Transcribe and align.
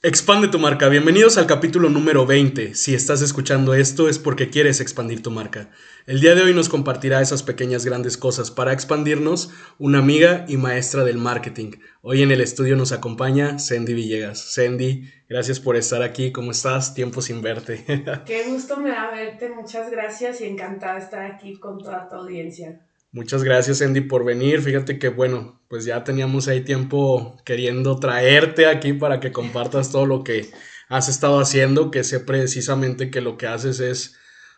Expande 0.00 0.46
tu 0.46 0.60
marca. 0.60 0.88
Bienvenidos 0.88 1.38
al 1.38 1.48
capítulo 1.48 1.88
número 1.88 2.24
20. 2.24 2.76
Si 2.76 2.94
estás 2.94 3.20
escuchando 3.20 3.74
esto 3.74 4.08
es 4.08 4.20
porque 4.20 4.48
quieres 4.48 4.80
expandir 4.80 5.24
tu 5.24 5.32
marca. 5.32 5.70
El 6.06 6.20
día 6.20 6.36
de 6.36 6.42
hoy 6.42 6.54
nos 6.54 6.68
compartirá 6.68 7.20
esas 7.20 7.42
pequeñas 7.42 7.84
grandes 7.84 8.16
cosas 8.16 8.52
para 8.52 8.72
expandirnos 8.72 9.52
una 9.76 9.98
amiga 9.98 10.44
y 10.46 10.56
maestra 10.56 11.02
del 11.02 11.18
marketing. 11.18 11.72
Hoy 12.00 12.22
en 12.22 12.30
el 12.30 12.40
estudio 12.40 12.76
nos 12.76 12.92
acompaña 12.92 13.58
Sandy 13.58 13.92
Villegas. 13.92 14.38
Sandy, 14.38 15.10
gracias 15.28 15.58
por 15.58 15.74
estar 15.74 16.04
aquí. 16.04 16.30
¿Cómo 16.30 16.52
estás? 16.52 16.94
Tiempo 16.94 17.20
sin 17.20 17.42
verte. 17.42 17.84
Qué 18.24 18.44
gusto 18.44 18.76
me 18.76 18.90
da 18.90 19.10
verte. 19.10 19.48
Muchas 19.48 19.90
gracias 19.90 20.40
y 20.40 20.44
encantada 20.44 20.94
de 20.94 21.00
estar 21.00 21.22
aquí 21.26 21.58
con 21.58 21.76
toda 21.78 22.08
tu 22.08 22.14
audiencia. 22.14 22.87
Muchas 23.10 23.42
gracias, 23.42 23.80
Andy, 23.80 24.02
por 24.02 24.24
venir. 24.24 24.60
Fíjate 24.60 24.98
que, 24.98 25.08
bueno, 25.08 25.62
pues 25.68 25.86
ya 25.86 26.04
teníamos 26.04 26.46
ahí 26.46 26.62
tiempo 26.62 27.36
queriendo 27.44 27.98
traerte 27.98 28.66
aquí 28.66 28.92
para 28.92 29.18
que 29.18 29.32
compartas 29.32 29.90
todo 29.90 30.04
lo 30.04 30.22
que 30.24 30.50
has 30.88 31.08
estado 31.08 31.40
haciendo, 31.40 31.90
que 31.90 32.04
sé 32.04 32.20
precisamente 32.20 33.10
que 33.10 33.22
lo 33.22 33.38
que 33.38 33.46
haces 33.46 33.80
es, 33.80 34.16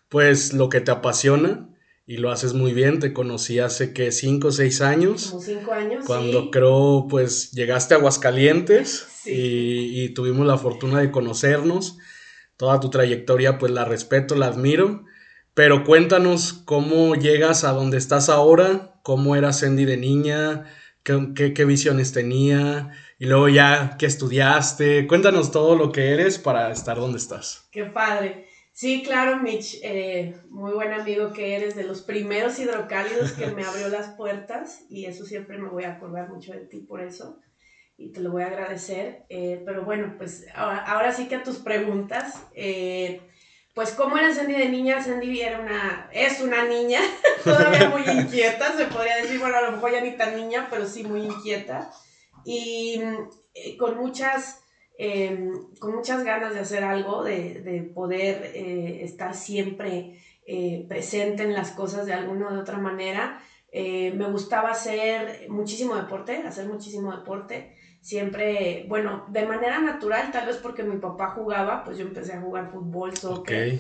pues, 0.09 0.53
lo 0.53 0.69
que 0.69 0.81
te 0.81 0.91
apasiona 0.91 1.69
y 2.07 2.17
lo 2.17 2.33
haces 2.33 2.53
muy 2.53 2.73
bien. 2.73 2.99
Te 2.99 3.13
conocí 3.13 3.61
hace 3.61 3.93
que 3.93 4.11
cinco 4.11 4.49
o 4.49 4.53
seis 4.53 4.81
años. 4.81 5.29
Como 5.29 5.43
cinco 5.43 5.73
años. 5.73 6.05
Cuando 6.05 6.51
creo, 6.51 7.07
pues, 7.09 7.53
llegaste 7.53 7.95
a 7.95 7.99
Aguascalientes 7.99 9.07
y, 9.27 10.03
y 10.03 10.09
tuvimos 10.09 10.45
la 10.45 10.59
fortuna 10.59 10.99
de 11.01 11.13
conocernos. 11.13 11.99
Toda 12.57 12.81
tu 12.81 12.91
trayectoria, 12.91 13.59
pues, 13.59 13.71
la 13.71 13.85
respeto, 13.85 14.35
la 14.35 14.47
admiro. 14.47 15.05
Pero 15.61 15.85
cuéntanos 15.85 16.55
cómo 16.55 17.15
llegas 17.17 17.65
a 17.65 17.73
donde 17.73 17.99
estás 17.99 18.31
ahora, 18.31 18.95
cómo 19.03 19.37
era 19.37 19.53
Sandy 19.53 19.85
de 19.85 19.99
niña, 19.99 20.65
qué, 21.05 21.65
visiones 21.67 22.15
tenía 22.15 22.93
y 23.19 23.27
luego 23.27 23.47
ya 23.51 23.97
qué 23.99 24.07
estudiaste. 24.07 25.07
Cuéntanos 25.07 25.53
todo 25.53 25.77
lo 25.77 25.93
que 25.93 26.13
eres 26.15 26.39
para 26.39 26.73
estar 26.73 26.97
donde 26.97 27.19
estás. 27.19 27.69
Qué 27.73 27.85
padre. 27.85 28.47
Sí, 28.73 29.03
claro, 29.03 29.43
Mitch, 29.43 29.81
eh, 29.83 30.35
muy 30.49 30.73
buen 30.73 30.95
amigo 30.95 31.31
que 31.35 31.55
eres, 31.57 31.77
de 31.77 31.85
los 31.85 32.01
primeros 32.01 32.59
hidrocálidos 32.59 33.33
que 33.33 33.49
me 33.49 33.63
abrió 33.63 33.91
las 33.91 34.15
puertas 34.15 34.87
y 34.89 35.05
eso 35.05 35.27
siempre 35.27 35.59
me 35.59 35.69
voy 35.69 35.85
a 35.85 35.97
acordar 35.97 36.31
mucho 36.31 36.53
de 36.55 36.61
ti 36.61 36.79
por 36.79 37.03
eso 37.03 37.39
y 37.99 38.13
te 38.13 38.21
lo 38.23 38.31
voy 38.31 38.45
a 38.45 38.47
agradecer. 38.47 39.27
Eh, 39.29 39.63
pero 39.67 39.85
bueno, 39.85 40.15
pues 40.17 40.47
ahora, 40.55 41.13
sí 41.13 41.29
que 41.29 41.35
a 41.35 41.43
tus 41.43 41.59
preguntas. 41.59 42.47
Eh, 42.55 43.21
pues 43.75 43.93
cómo 43.93 44.19
era 44.19 44.35
Sandy 44.35 44.55
de 44.55 44.69
niña, 44.69 45.03
Sandy 45.03 45.41
era 45.41 45.61
una, 45.61 46.09
es 46.13 46.41
una 46.41 46.65
niña, 46.65 47.01
todavía 47.45 47.89
muy 47.89 48.03
inquieta, 48.03 48.77
se 48.77 48.87
podría 48.87 49.17
decir, 49.17 49.39
bueno, 49.39 49.57
a 49.57 49.63
lo 49.63 49.73
mejor 49.73 49.93
ya 49.93 50.01
ni 50.01 50.17
tan 50.17 50.37
niña, 50.37 50.67
pero 50.71 50.87
sí 50.87 51.05
muy 51.05 51.23
inquieta, 51.23 51.91
y 52.45 53.01
eh, 53.55 53.77
con 53.77 53.97
muchas, 53.97 54.63
em, 54.99 55.53
con 55.79 55.95
muchas 55.95 56.25
ganas 56.25 56.55
de 56.55 56.61
hacer 56.61 56.83
algo, 56.83 57.23
de, 57.23 57.91
poder 57.95 58.53
eh, 58.55 59.05
estar 59.05 59.35
siempre 59.35 60.19
eh, 60.47 60.85
presente 60.89 61.45
en 61.45 61.55
las 61.55 61.71
cosas 61.71 62.07
de 62.07 62.13
alguna 62.13 62.51
de 62.51 62.59
otra 62.59 62.79
manera. 62.79 63.41
me 63.73 64.27
gustaba 64.31 64.71
hacer 64.71 65.47
muchísimo 65.49 65.95
deporte, 65.95 66.43
hacer 66.45 66.67
muchísimo 66.67 67.13
deporte 67.17 67.77
siempre, 68.01 68.87
bueno, 68.89 69.27
de 69.29 69.47
manera 69.47 69.81
natural, 69.81 70.31
tal 70.33 70.47
vez 70.47 70.57
porque 70.57 70.83
mi 70.83 70.97
papá 70.97 71.31
jugaba, 71.31 71.85
pues 71.85 71.99
yo 71.99 72.07
empecé 72.07 72.33
a 72.33 72.41
jugar 72.41 72.71
fútbol, 72.71 73.17
soccer. 73.17 73.79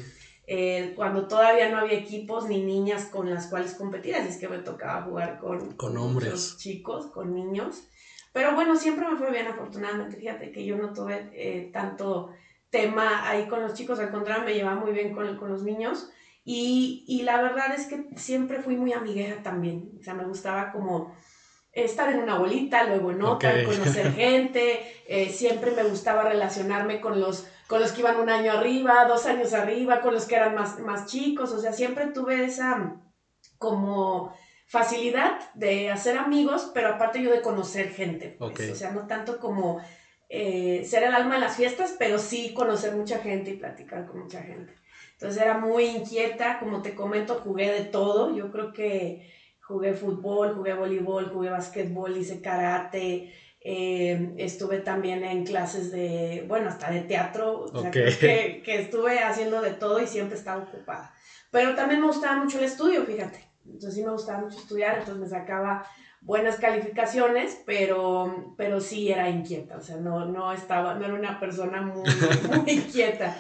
Eh, 0.52 0.94
cuando 0.96 1.28
todavía 1.28 1.68
no 1.70 1.78
había 1.78 1.98
equipos 1.98 2.48
ni 2.48 2.62
niñas 2.62 3.04
con 3.04 3.30
las 3.30 3.46
cuales 3.46 3.74
competir, 3.74 4.16
así 4.16 4.28
es 4.28 4.36
que 4.36 4.48
me 4.48 4.58
tocaba 4.58 5.02
jugar 5.02 5.38
con, 5.38 5.74
con 5.74 5.96
hombres, 5.96 6.56
chicos, 6.58 7.06
con 7.06 7.34
niños. 7.34 7.84
Pero 8.32 8.54
bueno, 8.54 8.76
siempre 8.76 9.08
me 9.08 9.16
fue 9.16 9.30
bien, 9.30 9.46
afortunadamente. 9.46 10.16
Fíjate 10.16 10.50
que 10.50 10.64
yo 10.64 10.76
no 10.76 10.92
tuve 10.92 11.30
eh, 11.32 11.70
tanto 11.72 12.30
tema 12.68 13.28
ahí 13.28 13.46
con 13.46 13.62
los 13.62 13.74
chicos, 13.74 13.98
al 13.98 14.10
contrario, 14.10 14.44
me 14.44 14.54
llevaba 14.54 14.80
muy 14.80 14.92
bien 14.92 15.14
con, 15.14 15.36
con 15.36 15.50
los 15.50 15.62
niños. 15.62 16.10
Y, 16.44 17.04
y, 17.06 17.22
la 17.22 17.42
verdad 17.42 17.74
es 17.74 17.86
que 17.86 18.08
siempre 18.16 18.60
fui 18.60 18.76
muy 18.76 18.92
amiguera 18.92 19.42
también. 19.42 19.92
O 20.00 20.03
sea, 20.03 20.14
me 20.14 20.25
gustaba 20.25 20.72
como 20.72 21.14
estar 21.72 22.12
en 22.12 22.20
una 22.20 22.38
bolita, 22.38 22.84
luego 22.84 23.10
en 23.10 23.22
otra, 23.22 23.64
conocer 23.64 24.12
gente, 24.14 24.81
eh, 25.06 25.28
siempre 25.31 25.70
me 25.70 25.84
gustaba 25.84 26.25
relacionarme 26.25 27.00
con 27.00 27.20
los, 27.20 27.47
con 27.66 27.81
los 27.81 27.92
que 27.92 28.00
iban 28.00 28.19
un 28.19 28.28
año 28.28 28.53
arriba, 28.53 29.04
dos 29.06 29.26
años 29.26 29.53
arriba, 29.53 30.00
con 30.00 30.14
los 30.14 30.26
que 30.26 30.36
eran 30.36 30.54
más, 30.54 30.80
más 30.80 31.06
chicos, 31.06 31.53
o 31.53 31.60
sea, 31.60 31.72
siempre 31.72 32.06
tuve 32.06 32.44
esa 32.44 32.97
como 33.59 34.32
facilidad 34.66 35.53
de 35.54 35.91
hacer 35.91 36.16
amigos, 36.16 36.70
pero 36.72 36.91
aparte 36.91 37.22
yo 37.22 37.30
de 37.32 37.42
conocer 37.42 37.91
gente, 37.91 38.36
pues, 38.38 38.70
o 38.70 38.75
sea, 38.75 38.92
no 38.92 39.06
tanto 39.06 39.38
como 39.38 39.80
eh, 40.28 40.84
ser 40.88 41.03
el 41.03 41.12
alma 41.12 41.34
de 41.34 41.41
las 41.41 41.56
fiestas, 41.56 41.97
pero 41.98 42.19
sí 42.19 42.54
conocer 42.54 42.94
mucha 42.94 43.19
gente 43.19 43.50
y 43.50 43.56
platicar 43.56 44.06
con 44.06 44.20
mucha 44.20 44.41
gente. 44.42 44.72
Entonces 45.14 45.42
era 45.42 45.59
muy 45.59 45.84
inquieta, 45.86 46.59
como 46.60 46.82
te 46.82 46.94
comento, 46.94 47.41
jugué 47.42 47.70
de 47.72 47.84
todo, 47.84 48.34
yo 48.34 48.50
creo 48.50 48.72
que 48.72 49.28
Jugué 49.70 49.94
fútbol, 49.94 50.54
jugué 50.56 50.75
voleibol, 50.75 51.31
jugué 51.31 51.48
básquetbol, 51.48 52.16
hice 52.16 52.42
karate, 52.42 53.32
eh, 53.60 54.34
estuve 54.36 54.78
también 54.78 55.22
en 55.22 55.44
clases 55.44 55.92
de, 55.92 56.44
bueno, 56.48 56.70
hasta 56.70 56.91
de 56.91 57.03
teatro, 57.03 57.66
o 57.72 57.80
sea, 57.80 57.92
que, 57.92 58.62
que, 58.64 58.80
estuve 58.80 59.20
haciendo 59.20 59.60
de 59.60 59.70
todo 59.70 60.00
y 60.00 60.09
siempre 60.09 60.36
estaba 60.36 60.64
ocupada. 60.64 61.14
Pero 61.53 61.76
también 61.76 62.00
me 62.00 62.09
gustaba 62.09 62.42
mucho 62.42 62.59
el 62.59 62.64
estudio, 62.64 63.04
fíjate. 63.04 63.48
Entonces 63.64 63.94
sí 63.94 64.03
me 64.03 64.10
gustaba 64.10 64.41
mucho 64.41 64.59
estudiar, 64.59 64.98
entonces 64.98 65.22
me 65.22 65.28
sacaba 65.28 65.86
buenas 66.20 66.56
calificaciones, 66.56 67.60
pero, 67.64 68.54
pero 68.56 68.80
sí 68.80 69.12
era 69.12 69.30
inquieta, 69.30 69.76
o 69.76 69.82
sea, 69.82 69.97
no, 69.97 70.26
no 70.26 70.53
estaba, 70.53 70.94
no 70.94 71.04
era 71.04 71.14
una 71.14 71.38
persona 71.38 71.80
muy, 71.80 72.03
muy 72.48 72.70
inquieta. 72.70 73.36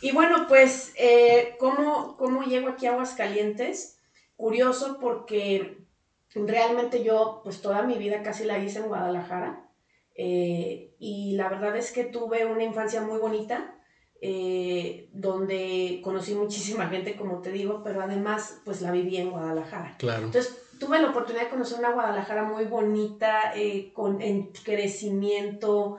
Y 0.00 0.12
bueno, 0.12 0.46
pues, 0.48 0.92
eh, 0.96 1.56
¿cómo, 1.58 2.16
¿cómo 2.16 2.42
llego 2.42 2.68
aquí 2.68 2.86
a 2.86 2.92
Aguascalientes? 2.92 3.98
Curioso 4.42 4.98
porque 5.00 5.86
realmente 6.34 7.04
yo 7.04 7.42
pues 7.44 7.62
toda 7.62 7.84
mi 7.84 7.94
vida 7.94 8.24
casi 8.24 8.42
la 8.42 8.58
hice 8.58 8.80
en 8.80 8.88
Guadalajara 8.88 9.70
eh, 10.16 10.96
y 10.98 11.36
la 11.36 11.48
verdad 11.48 11.76
es 11.76 11.92
que 11.92 12.02
tuve 12.02 12.44
una 12.44 12.64
infancia 12.64 13.02
muy 13.02 13.20
bonita 13.20 13.78
eh, 14.20 15.08
donde 15.12 16.00
conocí 16.02 16.34
muchísima 16.34 16.88
gente 16.88 17.14
como 17.14 17.40
te 17.40 17.52
digo 17.52 17.82
pero 17.84 18.02
además 18.02 18.60
pues 18.64 18.82
la 18.82 18.90
viví 18.90 19.16
en 19.16 19.30
Guadalajara. 19.30 19.94
Claro. 19.98 20.24
Entonces 20.24 20.58
tuve 20.80 21.00
la 21.00 21.10
oportunidad 21.10 21.44
de 21.44 21.50
conocer 21.50 21.78
una 21.78 21.92
Guadalajara 21.92 22.42
muy 22.42 22.64
bonita 22.64 23.52
eh, 23.54 23.92
con 23.92 24.20
en 24.20 24.50
crecimiento 24.64 25.98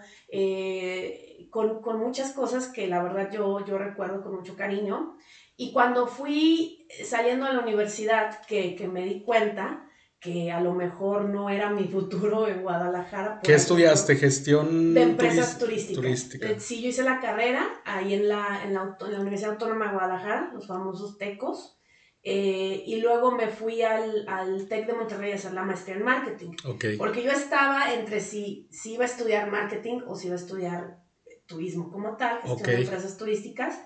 con, 1.49 1.81
con, 1.81 1.97
muchas 1.97 2.33
cosas 2.33 2.67
que 2.67 2.87
la 2.87 3.01
verdad 3.01 3.31
yo, 3.31 3.63
yo 3.65 3.77
recuerdo 3.77 4.21
con 4.21 4.35
mucho 4.35 4.57
cariño 4.57 5.15
y 5.55 5.71
cuando 5.71 6.07
fui 6.07 6.87
saliendo 7.03 7.45
de 7.45 7.53
la 7.53 7.59
universidad, 7.61 8.45
que, 8.45 8.75
que, 8.75 8.87
me 8.87 9.05
di 9.05 9.23
cuenta 9.23 9.87
que 10.19 10.51
a 10.51 10.61
lo 10.61 10.73
mejor 10.73 11.25
no 11.25 11.49
era 11.49 11.69
mi 11.69 11.85
futuro 11.87 12.47
en 12.47 12.61
Guadalajara. 12.61 13.41
¿Qué 13.43 13.53
estudiaste? 13.53 14.15
¿Gestión 14.15 14.93
de 14.93 15.01
empresas 15.03 15.59
turísticas? 15.59 16.33
Eh, 16.41 16.59
sí, 16.59 16.81
yo 16.81 16.89
hice 16.89 17.03
la 17.03 17.19
carrera 17.19 17.81
ahí 17.85 18.13
en 18.13 18.29
la, 18.29 18.63
en 18.63 18.73
la, 18.73 18.97
en 18.99 19.11
la 19.11 19.19
Universidad 19.19 19.51
Autónoma 19.51 19.87
de 19.87 19.93
Guadalajara, 19.93 20.51
los 20.53 20.65
famosos 20.65 21.17
TECOS. 21.17 21.77
Eh, 22.25 22.83
y 22.87 23.01
luego 23.01 23.31
me 23.31 23.49
fui 23.49 23.81
al, 23.81 24.25
al 24.29 24.69
TEC 24.69 24.87
de 24.87 24.93
Monterrey 24.93 25.33
a 25.33 25.35
hacer 25.35 25.53
la 25.53 25.63
maestría 25.63 25.97
en 25.97 26.03
marketing. 26.03 26.51
Okay. 26.65 26.97
Porque 26.97 27.21
yo 27.21 27.31
estaba 27.31 27.93
entre 27.93 28.21
si, 28.21 28.69
si 28.71 28.93
iba 28.93 29.03
a 29.03 29.07
estudiar 29.07 29.51
marketing 29.51 29.99
o 30.07 30.15
si 30.15 30.27
iba 30.27 30.37
a 30.37 30.39
estudiar 30.39 31.03
turismo 31.45 31.91
como 31.91 32.15
tal, 32.15 32.41
gestión 32.41 32.63
de 32.63 32.81
empresas 32.83 33.17
turísticas. 33.17 33.77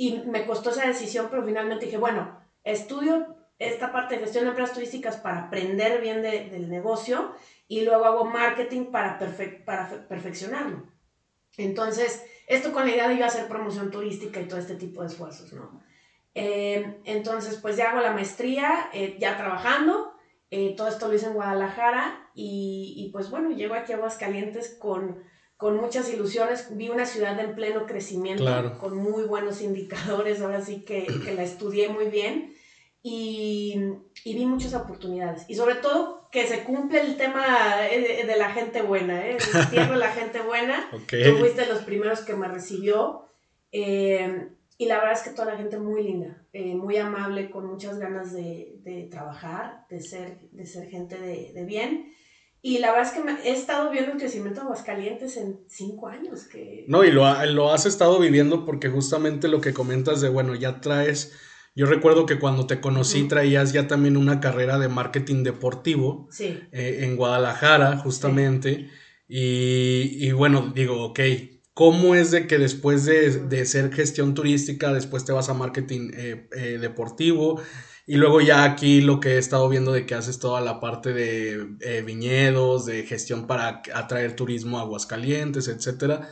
Y 0.00 0.12
me 0.20 0.46
costó 0.46 0.70
esa 0.70 0.86
decisión, 0.86 1.26
pero 1.28 1.44
finalmente 1.44 1.84
dije, 1.84 1.98
bueno, 1.98 2.34
estudio 2.64 3.36
esta 3.58 3.92
parte 3.92 4.14
de 4.14 4.22
gestión 4.22 4.44
de 4.44 4.48
empresas 4.48 4.74
turísticas 4.74 5.18
para 5.18 5.42
aprender 5.42 6.00
bien 6.00 6.22
del 6.22 6.70
negocio 6.70 7.34
y 7.68 7.82
luego 7.82 8.06
hago 8.06 8.24
marketing 8.24 8.86
para, 8.86 9.18
para 9.66 10.08
perfeccionarlo. 10.08 10.86
Entonces, 11.58 12.24
esto 12.46 12.72
con 12.72 12.86
la 12.86 12.92
idea 12.92 13.08
de 13.08 13.18
yo 13.18 13.26
hacer 13.26 13.46
promoción 13.46 13.90
turística 13.90 14.40
y 14.40 14.48
todo 14.48 14.58
este 14.58 14.76
tipo 14.76 15.02
de 15.02 15.08
esfuerzos, 15.08 15.52
¿no? 15.52 15.82
Eh, 16.34 17.02
entonces, 17.04 17.58
pues 17.60 17.76
ya 17.76 17.90
hago 17.90 18.00
la 18.00 18.14
maestría, 18.14 18.88
eh, 18.94 19.18
ya 19.18 19.36
trabajando, 19.36 20.14
eh, 20.50 20.74
todo 20.78 20.88
esto 20.88 21.08
lo 21.08 21.14
hice 21.14 21.26
en 21.26 21.34
Guadalajara 21.34 22.30
y, 22.32 22.94
y, 22.96 23.12
pues 23.12 23.28
bueno, 23.28 23.50
llego 23.50 23.74
aquí 23.74 23.92
a 23.92 23.96
Aguascalientes 23.96 24.78
con 24.78 25.22
con 25.60 25.76
muchas 25.76 26.12
ilusiones. 26.12 26.74
Vi 26.76 26.88
una 26.88 27.06
ciudad 27.06 27.38
en 27.38 27.54
pleno 27.54 27.86
crecimiento, 27.86 28.78
con 28.78 28.96
muy 28.96 29.24
buenos 29.24 29.60
indicadores, 29.60 30.40
ahora 30.40 30.62
sí 30.62 30.80
que, 30.86 31.06
que 31.24 31.34
la 31.34 31.42
estudié 31.44 31.90
muy 31.90 32.06
bien 32.06 32.54
y, 33.02 33.78
y, 34.24 34.34
vi 34.34 34.46
muchas 34.46 34.74
oportunidades. 34.74 35.44
Y 35.48 35.54
sobre 35.54 35.76
todo 35.76 36.28
que 36.30 36.46
se 36.46 36.64
cumple 36.64 37.00
el 37.00 37.16
tema 37.16 37.76
de, 37.90 38.34
la 38.36 38.50
gente 38.52 38.82
buena, 38.82 39.26
¿eh? 39.28 39.38
La 39.72 40.12
gente 40.12 40.40
buena. 40.40 40.88
Tú 41.08 41.38
fuiste 41.38 41.66
los 41.66 41.80
primeros 41.80 42.20
que 42.20 42.34
me 42.34 42.48
recibió. 42.48 43.26
Eh, 43.72 44.48
y 44.78 44.86
la 44.86 44.96
verdad 44.96 45.12
es 45.12 45.22
que 45.22 45.30
toda 45.30 45.52
la 45.52 45.58
gente 45.58 45.78
muy 45.78 46.02
linda, 46.02 46.42
eh, 46.54 46.74
muy 46.74 46.96
amable, 46.96 47.50
con 47.50 47.66
muchas 47.66 47.98
ganas 47.98 48.32
de, 48.32 48.76
de, 48.78 49.08
trabajar, 49.10 49.84
de 49.90 50.00
ser, 50.00 50.40
de 50.52 50.64
ser 50.64 50.88
gente 50.88 51.20
de, 51.20 51.52
de 51.52 51.64
bien. 51.66 52.14
Y 52.62 52.78
la 52.78 52.92
verdad 52.92 53.12
es 53.14 53.42
que 53.42 53.48
he 53.48 53.52
estado 53.52 53.90
viendo 53.90 54.12
el 54.12 54.18
crecimiento 54.18 54.60
de 54.60 54.66
Aguascalientes 54.66 55.36
en 55.36 55.60
cinco 55.68 56.08
años. 56.08 56.44
Que... 56.44 56.84
No, 56.88 57.04
y 57.04 57.10
lo, 57.10 57.44
lo 57.46 57.72
has 57.72 57.86
estado 57.86 58.18
viviendo 58.18 58.64
porque 58.64 58.88
justamente 58.88 59.48
lo 59.48 59.60
que 59.60 59.72
comentas 59.72 60.20
de, 60.20 60.28
bueno, 60.28 60.54
ya 60.54 60.80
traes, 60.80 61.32
yo 61.74 61.86
recuerdo 61.86 62.26
que 62.26 62.38
cuando 62.38 62.66
te 62.66 62.80
conocí 62.80 63.28
traías 63.28 63.72
ya 63.72 63.86
también 63.86 64.16
una 64.16 64.40
carrera 64.40 64.78
de 64.78 64.88
marketing 64.88 65.44
deportivo 65.44 66.28
sí. 66.30 66.58
Eh, 66.72 67.00
en 67.02 67.16
Guadalajara, 67.16 67.96
justamente. 67.98 68.90
Y, 69.28 70.16
y, 70.18 70.32
bueno, 70.32 70.72
digo, 70.74 71.04
ok, 71.04 71.20
¿cómo 71.72 72.14
es 72.16 72.32
de 72.32 72.46
que 72.46 72.58
después 72.58 73.04
de, 73.04 73.30
de 73.30 73.64
ser 73.64 73.92
gestión 73.92 74.34
turística, 74.34 74.92
después 74.92 75.24
te 75.24 75.32
vas 75.32 75.48
a 75.48 75.54
marketing 75.54 76.10
eh, 76.12 76.48
eh, 76.54 76.78
deportivo? 76.80 77.62
Y 78.06 78.16
luego 78.16 78.40
ya 78.40 78.64
aquí 78.64 79.00
lo 79.00 79.20
que 79.20 79.34
he 79.34 79.38
estado 79.38 79.68
viendo 79.68 79.92
de 79.92 80.06
que 80.06 80.14
haces 80.14 80.38
toda 80.38 80.60
la 80.60 80.80
parte 80.80 81.12
de 81.12 81.76
eh, 81.80 82.02
viñedos, 82.02 82.86
de 82.86 83.04
gestión 83.04 83.46
para 83.46 83.82
atraer 83.94 84.34
turismo 84.34 84.78
a 84.78 84.82
Aguascalientes, 84.82 85.68
etcétera. 85.68 86.28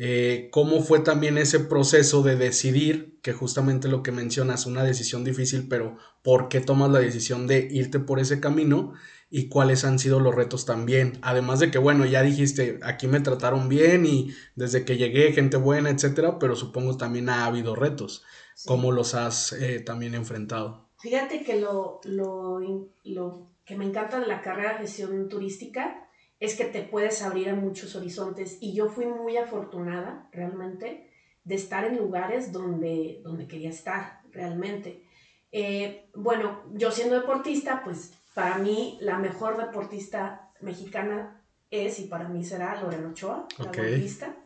Eh, 0.00 0.48
¿Cómo 0.52 0.80
fue 0.80 1.00
también 1.00 1.38
ese 1.38 1.58
proceso 1.58 2.22
de 2.22 2.36
decidir, 2.36 3.18
que 3.20 3.32
justamente 3.32 3.88
lo 3.88 4.04
que 4.04 4.12
mencionas, 4.12 4.64
una 4.64 4.84
decisión 4.84 5.24
difícil, 5.24 5.66
pero 5.68 5.96
por 6.22 6.48
qué 6.48 6.60
tomas 6.60 6.90
la 6.92 7.00
decisión 7.00 7.48
de 7.48 7.66
irte 7.70 7.98
por 7.98 8.20
ese 8.20 8.38
camino 8.38 8.92
y 9.28 9.48
cuáles 9.48 9.84
han 9.84 9.98
sido 9.98 10.20
los 10.20 10.36
retos 10.36 10.66
también? 10.66 11.18
Además 11.22 11.58
de 11.58 11.72
que, 11.72 11.78
bueno, 11.78 12.06
ya 12.06 12.22
dijiste, 12.22 12.78
aquí 12.84 13.08
me 13.08 13.20
trataron 13.20 13.68
bien 13.68 14.06
y 14.06 14.32
desde 14.54 14.84
que 14.84 14.96
llegué, 14.96 15.32
gente 15.32 15.56
buena, 15.56 15.90
etcétera, 15.90 16.38
pero 16.38 16.54
supongo 16.54 16.96
también 16.96 17.28
ha 17.28 17.44
habido 17.44 17.74
retos. 17.74 18.22
¿Cómo 18.66 18.92
los 18.92 19.14
has 19.14 19.52
eh, 19.52 19.80
también 19.80 20.14
enfrentado? 20.14 20.87
Fíjate 20.98 21.44
que 21.44 21.60
lo, 21.60 22.00
lo, 22.04 22.60
lo, 23.04 23.46
que 23.64 23.76
me 23.76 23.84
encanta 23.84 24.18
de 24.18 24.26
la 24.26 24.42
carrera 24.42 24.72
de 24.72 24.78
gestión 24.80 25.28
turística 25.28 26.08
es 26.40 26.56
que 26.56 26.64
te 26.64 26.82
puedes 26.82 27.22
abrir 27.22 27.50
a 27.50 27.54
muchos 27.54 27.94
horizontes 27.94 28.58
y 28.60 28.74
yo 28.74 28.88
fui 28.88 29.06
muy 29.06 29.36
afortunada 29.36 30.28
realmente 30.32 31.10
de 31.44 31.54
estar 31.54 31.84
en 31.84 31.96
lugares 31.96 32.52
donde, 32.52 33.20
donde 33.22 33.46
quería 33.46 33.70
estar 33.70 34.20
realmente. 34.32 35.04
Eh, 35.52 36.10
bueno, 36.14 36.62
yo 36.74 36.90
siendo 36.90 37.14
deportista, 37.14 37.82
pues 37.84 38.12
para 38.34 38.58
mí 38.58 38.98
la 39.00 39.18
mejor 39.18 39.56
deportista 39.56 40.50
mexicana 40.60 41.42
es 41.70 41.98
y 42.00 42.04
para 42.04 42.28
mí 42.28 42.44
será 42.44 42.80
Lorena 42.80 43.10
Ochoa, 43.10 43.46
la 43.58 43.70
deportista. 43.70 44.36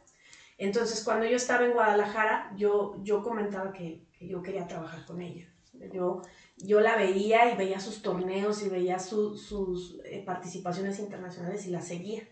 Entonces, 0.59 1.03
cuando 1.03 1.27
yo 1.27 1.37
estaba 1.37 1.65
en 1.65 1.73
Guadalajara, 1.73 2.53
yo, 2.57 2.97
yo 3.03 3.23
comentaba 3.23 3.73
que, 3.73 4.07
que 4.13 4.29
yo 4.29 4.43
quería 4.43 4.67
trabajar 4.67 5.05
con 5.05 5.21
ella. 5.21 5.52
Yo 5.93 6.23
yo 6.57 6.81
la 6.81 6.97
veía 6.97 7.53
y 7.53 7.57
veía 7.57 7.81
sus 7.81 8.03
torneos 8.03 8.63
y 8.63 8.69
veía 8.69 8.99
sus 8.99 10.01
eh, 10.05 10.23
participaciones 10.25 10.99
internacionales 10.99 11.67
y 11.67 11.71
la 11.71 11.83
seguía. 11.83 12.23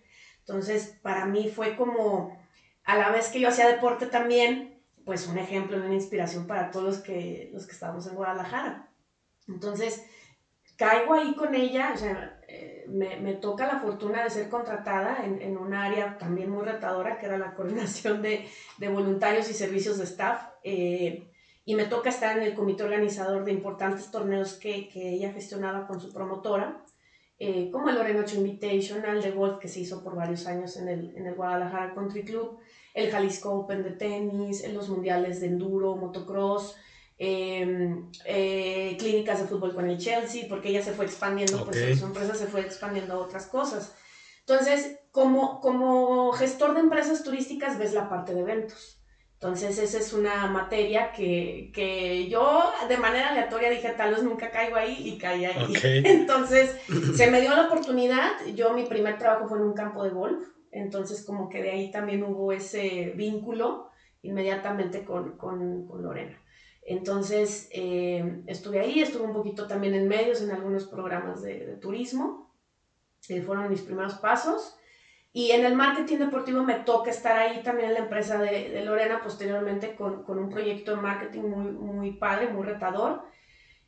Entonces, 0.40 0.98
para 1.02 1.26
mí 1.26 1.48
fue 1.48 1.76
como, 1.76 2.38
a 2.84 2.96
la 2.96 3.10
vez 3.10 3.28
que 3.28 3.40
yo 3.40 3.48
hacía 3.48 3.68
deporte 3.68 4.06
también, 4.06 4.82
pues 5.04 5.26
un 5.26 5.38
ejemplo, 5.38 5.76
una 5.76 5.94
inspiración 5.94 6.46
para 6.46 6.70
todos 6.70 6.84
los 6.84 6.98
que, 6.98 7.50
los 7.52 7.66
que 7.66 7.72
estábamos 7.72 8.06
en 8.06 8.14
Guadalajara. 8.14 8.90
Entonces, 9.48 10.04
caigo 10.76 11.14
ahí 11.14 11.34
con 11.34 11.54
ella, 11.54 11.92
o 11.94 11.98
sea, 11.98 12.40
eh, 12.48 12.84
me, 12.88 13.16
me, 13.20 13.34
toca 13.34 13.66
la 13.66 13.80
fortuna 13.80 14.22
de 14.22 14.30
ser 14.30 14.48
contratada 14.48 15.24
en, 15.24 15.42
en 15.42 15.58
un 15.58 15.74
área 15.74 16.18
también 16.18 16.50
muy 16.50 16.64
retadora, 16.64 17.18
que 17.18 17.26
era 17.26 17.38
la 17.38 17.54
coordinación 17.54 18.22
de, 18.22 18.48
de 18.78 18.88
voluntarios 18.88 19.50
y 19.50 19.54
servicios 19.54 19.98
de 19.98 20.04
staff. 20.04 20.48
Eh, 20.62 21.29
y 21.64 21.74
me 21.74 21.84
toca 21.84 22.08
estar 22.10 22.36
en 22.36 22.44
el 22.44 22.54
comité 22.54 22.82
organizador 22.82 23.44
de 23.44 23.52
importantes 23.52 24.10
torneos 24.10 24.54
que, 24.54 24.88
que 24.88 25.10
ella 25.10 25.32
gestionaba 25.32 25.86
con 25.86 26.00
su 26.00 26.12
promotora, 26.12 26.84
eh, 27.42 27.70
como 27.72 27.88
el 27.88 27.96
Orenocho 27.96 28.36
Invitational 28.36 29.22
de 29.22 29.30
golf 29.30 29.58
que 29.58 29.68
se 29.68 29.80
hizo 29.80 30.04
por 30.04 30.14
varios 30.14 30.46
años 30.46 30.76
en 30.76 30.88
el, 30.88 31.16
en 31.16 31.26
el 31.26 31.34
Guadalajara 31.34 31.94
Country 31.94 32.22
Club, 32.22 32.58
el 32.92 33.10
Jalisco 33.10 33.50
Open 33.50 33.82
de 33.82 33.92
tenis, 33.92 34.62
en 34.62 34.74
los 34.74 34.90
mundiales 34.90 35.40
de 35.40 35.46
enduro, 35.46 35.96
motocross, 35.96 36.76
em, 37.16 38.10
eh, 38.26 38.94
clínicas 38.98 39.40
de 39.40 39.46
fútbol 39.46 39.74
con 39.74 39.88
el 39.88 39.96
Chelsea, 39.96 40.46
porque 40.48 40.68
ella 40.68 40.82
se 40.82 40.92
fue 40.92 41.06
expandiendo, 41.06 41.64
pues 41.64 41.98
su 41.98 42.04
empresa 42.04 42.34
se 42.34 42.46
fue 42.46 42.60
expandiendo 42.60 43.14
a 43.14 43.18
otras 43.18 43.46
cosas. 43.46 43.94
Entonces, 44.40 44.98
como, 45.10 45.60
como 45.60 46.32
gestor 46.32 46.74
de 46.74 46.80
empresas 46.80 47.22
turísticas 47.22 47.78
ves 47.78 47.94
la 47.94 48.08
parte 48.08 48.34
de 48.34 48.40
eventos. 48.40 48.99
Entonces, 49.42 49.78
esa 49.78 49.96
es 49.96 50.12
una 50.12 50.48
materia 50.48 51.12
que, 51.12 51.72
que, 51.74 52.28
yo 52.28 52.62
de 52.90 52.98
manera 52.98 53.30
aleatoria 53.30 53.70
dije, 53.70 53.88
tal 53.96 54.10
vez 54.10 54.22
nunca 54.22 54.50
caigo 54.50 54.76
ahí 54.76 54.94
y 55.02 55.16
caí 55.16 55.46
ahí. 55.46 55.72
Entonces, 56.04 56.76
se 57.16 57.30
me 57.30 57.40
dio 57.40 57.56
la 57.56 57.64
oportunidad. 57.64 58.32
Yo, 58.54 58.74
mi 58.74 58.84
primer 58.84 59.16
trabajo 59.16 59.48
fue 59.48 59.56
en 59.56 59.64
un 59.64 59.72
campo 59.72 60.04
de 60.04 60.10
golf. 60.10 60.46
Entonces, 60.70 61.24
como 61.24 61.48
que 61.48 61.62
de 61.62 61.70
ahí 61.70 61.90
también 61.90 62.22
hubo 62.22 62.52
ese 62.52 63.14
vínculo 63.16 63.88
inmediatamente 64.20 65.06
con, 65.06 65.38
con, 65.38 65.86
con 65.86 66.02
Lorena. 66.02 66.38
Entonces, 66.82 67.70
eh, 67.72 68.42
estuve 68.46 68.80
ahí, 68.80 69.00
estuve 69.00 69.22
un 69.22 69.32
poquito 69.32 69.66
también 69.66 69.94
en 69.94 70.06
medios, 70.06 70.42
en 70.42 70.50
algunos 70.50 70.84
programas 70.84 71.40
de, 71.40 71.64
de 71.64 71.76
turismo. 71.76 72.52
Eh, 73.30 73.40
fueron 73.40 73.70
mis 73.70 73.80
primeros 73.80 74.16
pasos. 74.16 74.76
Y 75.32 75.52
en 75.52 75.64
el 75.64 75.74
marketing 75.74 76.18
deportivo 76.18 76.62
me 76.64 76.74
toca 76.74 77.10
estar 77.10 77.38
ahí 77.38 77.62
también 77.62 77.90
en 77.90 77.94
la 77.94 78.00
empresa 78.00 78.38
de, 78.38 78.70
de 78.70 78.84
Lorena 78.84 79.22
posteriormente 79.22 79.94
con, 79.94 80.24
con, 80.24 80.38
un 80.38 80.50
proyecto 80.50 80.96
de 80.96 81.02
marketing 81.02 81.42
muy, 81.42 81.70
muy 81.70 82.10
padre, 82.12 82.48
muy 82.48 82.64
retador. 82.64 83.22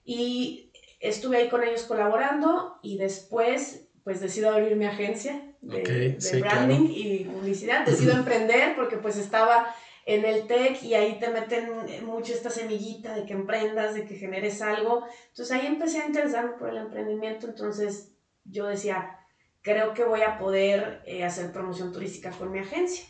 Y 0.05 0.73
estuve 1.01 1.39
ahí 1.39 1.49
con 1.49 1.65
ellos 1.65 1.83
colaborando 1.83 2.79
y 2.83 2.97
después 2.97 3.89
pues 4.05 4.21
decido 4.21 4.51
abrir 4.51 4.77
mi 4.77 4.85
agencia 4.85 5.55
de, 5.61 6.17
de 6.19 6.41
branding 6.41 6.89
y 6.91 7.25
publicidad. 7.25 7.87
Decido 7.87 8.13
emprender 8.13 8.75
porque 8.77 8.97
pues 8.97 9.17
estaba 9.17 9.75
en 10.07 10.25
el 10.25 10.47
tech 10.47 10.83
y 10.83 10.95
ahí 10.95 11.19
te 11.19 11.29
meten 11.29 12.05
mucho 12.05 12.33
esta 12.33 12.51
semillita 12.51 13.15
de 13.15 13.25
que 13.25 13.33
emprendas, 13.33 13.95
de 13.95 14.05
que 14.05 14.17
generes 14.17 14.63
algo. 14.63 15.05
Entonces 15.29 15.57
ahí 15.57 15.67
empecé 15.67 16.03
a 16.03 16.07
interesarme 16.07 16.53
por 16.53 16.71
el 16.71 16.79
emprendimiento. 16.79 17.47
Entonces 17.47 18.13
yo 18.45 18.67
decía, 18.67 19.22
creo 19.63 19.95
que 19.95 20.05
voy 20.05 20.23
a 20.23 20.39
poder 20.39 21.03
eh, 21.07 21.25
hacer 21.25 21.53
promoción 21.53 21.93
turística 21.93 22.31
con 22.31 22.51
mi 22.51 22.59
agencia. 22.59 23.07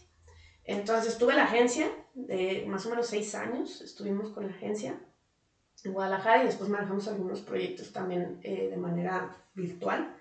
Entonces 0.64 1.18
tuve 1.18 1.34
la 1.34 1.44
agencia 1.44 1.90
de 2.14 2.64
más 2.68 2.86
o 2.86 2.90
menos 2.90 3.06
seis 3.06 3.34
años, 3.34 3.80
estuvimos 3.80 4.30
con 4.30 4.46
la 4.46 4.52
agencia 4.52 5.00
en 5.82 5.92
Guadalajara 5.92 6.42
y 6.42 6.46
después 6.46 6.70
manejamos 6.70 7.08
algunos 7.08 7.40
proyectos 7.40 7.92
también 7.92 8.38
eh, 8.42 8.68
de 8.70 8.76
manera 8.76 9.36
virtual 9.54 10.14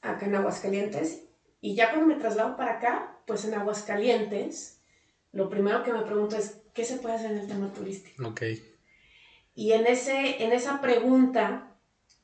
acá 0.00 0.26
en 0.26 0.34
Aguascalientes. 0.34 1.24
Y 1.60 1.74
ya 1.74 1.90
cuando 1.90 2.06
me 2.06 2.20
traslado 2.20 2.56
para 2.56 2.74
acá, 2.78 3.18
pues 3.26 3.44
en 3.44 3.54
Aguascalientes, 3.54 4.82
lo 5.32 5.50
primero 5.50 5.82
que 5.82 5.92
me 5.92 6.02
pregunto 6.02 6.36
es, 6.36 6.62
¿qué 6.72 6.84
se 6.84 6.96
puede 6.96 7.16
hacer 7.16 7.32
en 7.32 7.38
el 7.38 7.48
tema 7.48 7.72
turístico? 7.72 8.26
Ok. 8.28 8.42
Y 9.54 9.72
en, 9.72 9.86
ese, 9.86 10.42
en 10.42 10.52
esa 10.52 10.80
pregunta, 10.80 11.76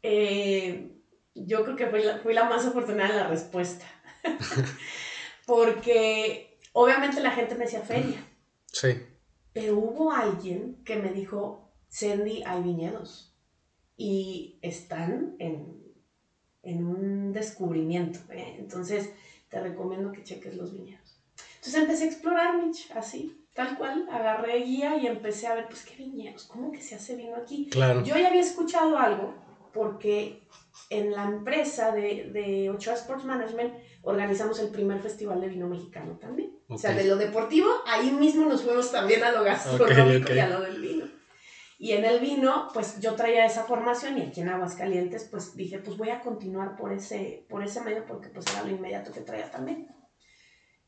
eh, 0.03 1.00
yo 1.35 1.65
creo 1.65 1.77
que 1.77 1.87
fui 1.87 2.03
la, 2.03 2.19
fui 2.19 2.35
la 2.35 2.45
más 2.45 2.67
afortunada 2.67 3.11
en 3.11 3.17
la 3.17 3.29
respuesta. 3.29 3.87
Porque 5.47 6.59
obviamente 6.73 7.21
la 7.21 7.31
gente 7.31 7.55
me 7.55 7.65
decía 7.65 7.81
feria. 7.81 8.25
Sí. 8.67 9.03
Pero 9.53 9.77
hubo 9.77 10.13
alguien 10.13 10.83
que 10.85 10.97
me 10.97 11.11
dijo, 11.11 11.73
Sandy, 11.89 12.43
hay 12.45 12.63
viñedos. 12.63 13.35
Y 13.97 14.59
están 14.63 15.37
en, 15.39 15.83
en 16.63 16.87
un 16.87 17.33
descubrimiento. 17.33 18.21
¿eh? 18.33 18.57
Entonces, 18.59 19.11
te 19.49 19.61
recomiendo 19.61 20.13
que 20.13 20.23
cheques 20.23 20.57
los 20.57 20.73
viñedos. 20.73 21.21
Entonces 21.57 21.83
empecé 21.83 22.05
a 22.05 22.07
explorar, 22.07 22.65
Mitch, 22.65 22.91
así, 22.93 23.45
tal 23.53 23.77
cual. 23.77 24.09
Agarré 24.11 24.61
guía 24.61 24.97
y 24.97 25.07
empecé 25.07 25.47
a 25.47 25.55
ver, 25.55 25.67
pues, 25.67 25.85
¿qué 25.85 25.95
viñedos? 25.97 26.45
¿Cómo 26.45 26.73
que 26.73 26.81
se 26.81 26.95
hace 26.95 27.17
vino 27.17 27.37
aquí? 27.37 27.69
Claro. 27.71 28.03
Yo 28.03 28.17
ya 28.17 28.29
había 28.29 28.41
escuchado 28.41 28.97
algo 28.97 29.35
porque 29.75 30.43
en 30.91 31.13
la 31.13 31.25
empresa 31.25 31.93
de, 31.93 32.31
de 32.33 32.69
Ochoa 32.69 32.95
Sports 32.95 33.25
Management 33.25 33.75
organizamos 34.03 34.59
el 34.59 34.69
primer 34.69 35.01
festival 35.01 35.41
de 35.41 35.49
vino 35.49 35.69
mexicano 35.69 36.19
también. 36.19 36.59
O 36.69 36.77
sea, 36.77 36.93
de 36.93 37.05
lo 37.05 37.17
deportivo, 37.17 37.69
ahí 37.87 38.11
mismo 38.11 38.45
nos 38.47 38.63
fuimos 38.63 38.91
también 38.93 39.23
a 39.25 39.31
lo 39.31 39.43
gastronómico 39.45 40.33
y 40.33 40.39
a 40.39 40.49
lo 40.49 40.61
del 40.61 40.81
vino. 40.81 41.07
Y 41.79 41.93
en 41.93 42.05
el 42.05 42.21
vino, 42.21 42.69
pues 42.75 43.01
yo 43.01 43.15
traía 43.15 43.47
esa 43.47 43.65
formación 43.65 44.19
y 44.19 44.23
aquí 44.23 44.43
en 44.43 44.51
Aguascalientes, 44.51 45.29
pues 45.31 45.57
dije, 45.57 45.79
pues 45.79 45.97
voy 45.97 46.11
a 46.11 46.21
continuar 46.21 46.77
por 46.77 46.93
ese, 46.93 47.47
por 47.49 47.63
ese 47.63 47.81
medio 47.81 48.05
porque 48.05 48.29
pues 48.29 48.47
era 48.53 48.65
lo 48.65 48.71
inmediato 48.71 49.13
que 49.13 49.21
traía 49.21 49.51
también. 49.51 49.89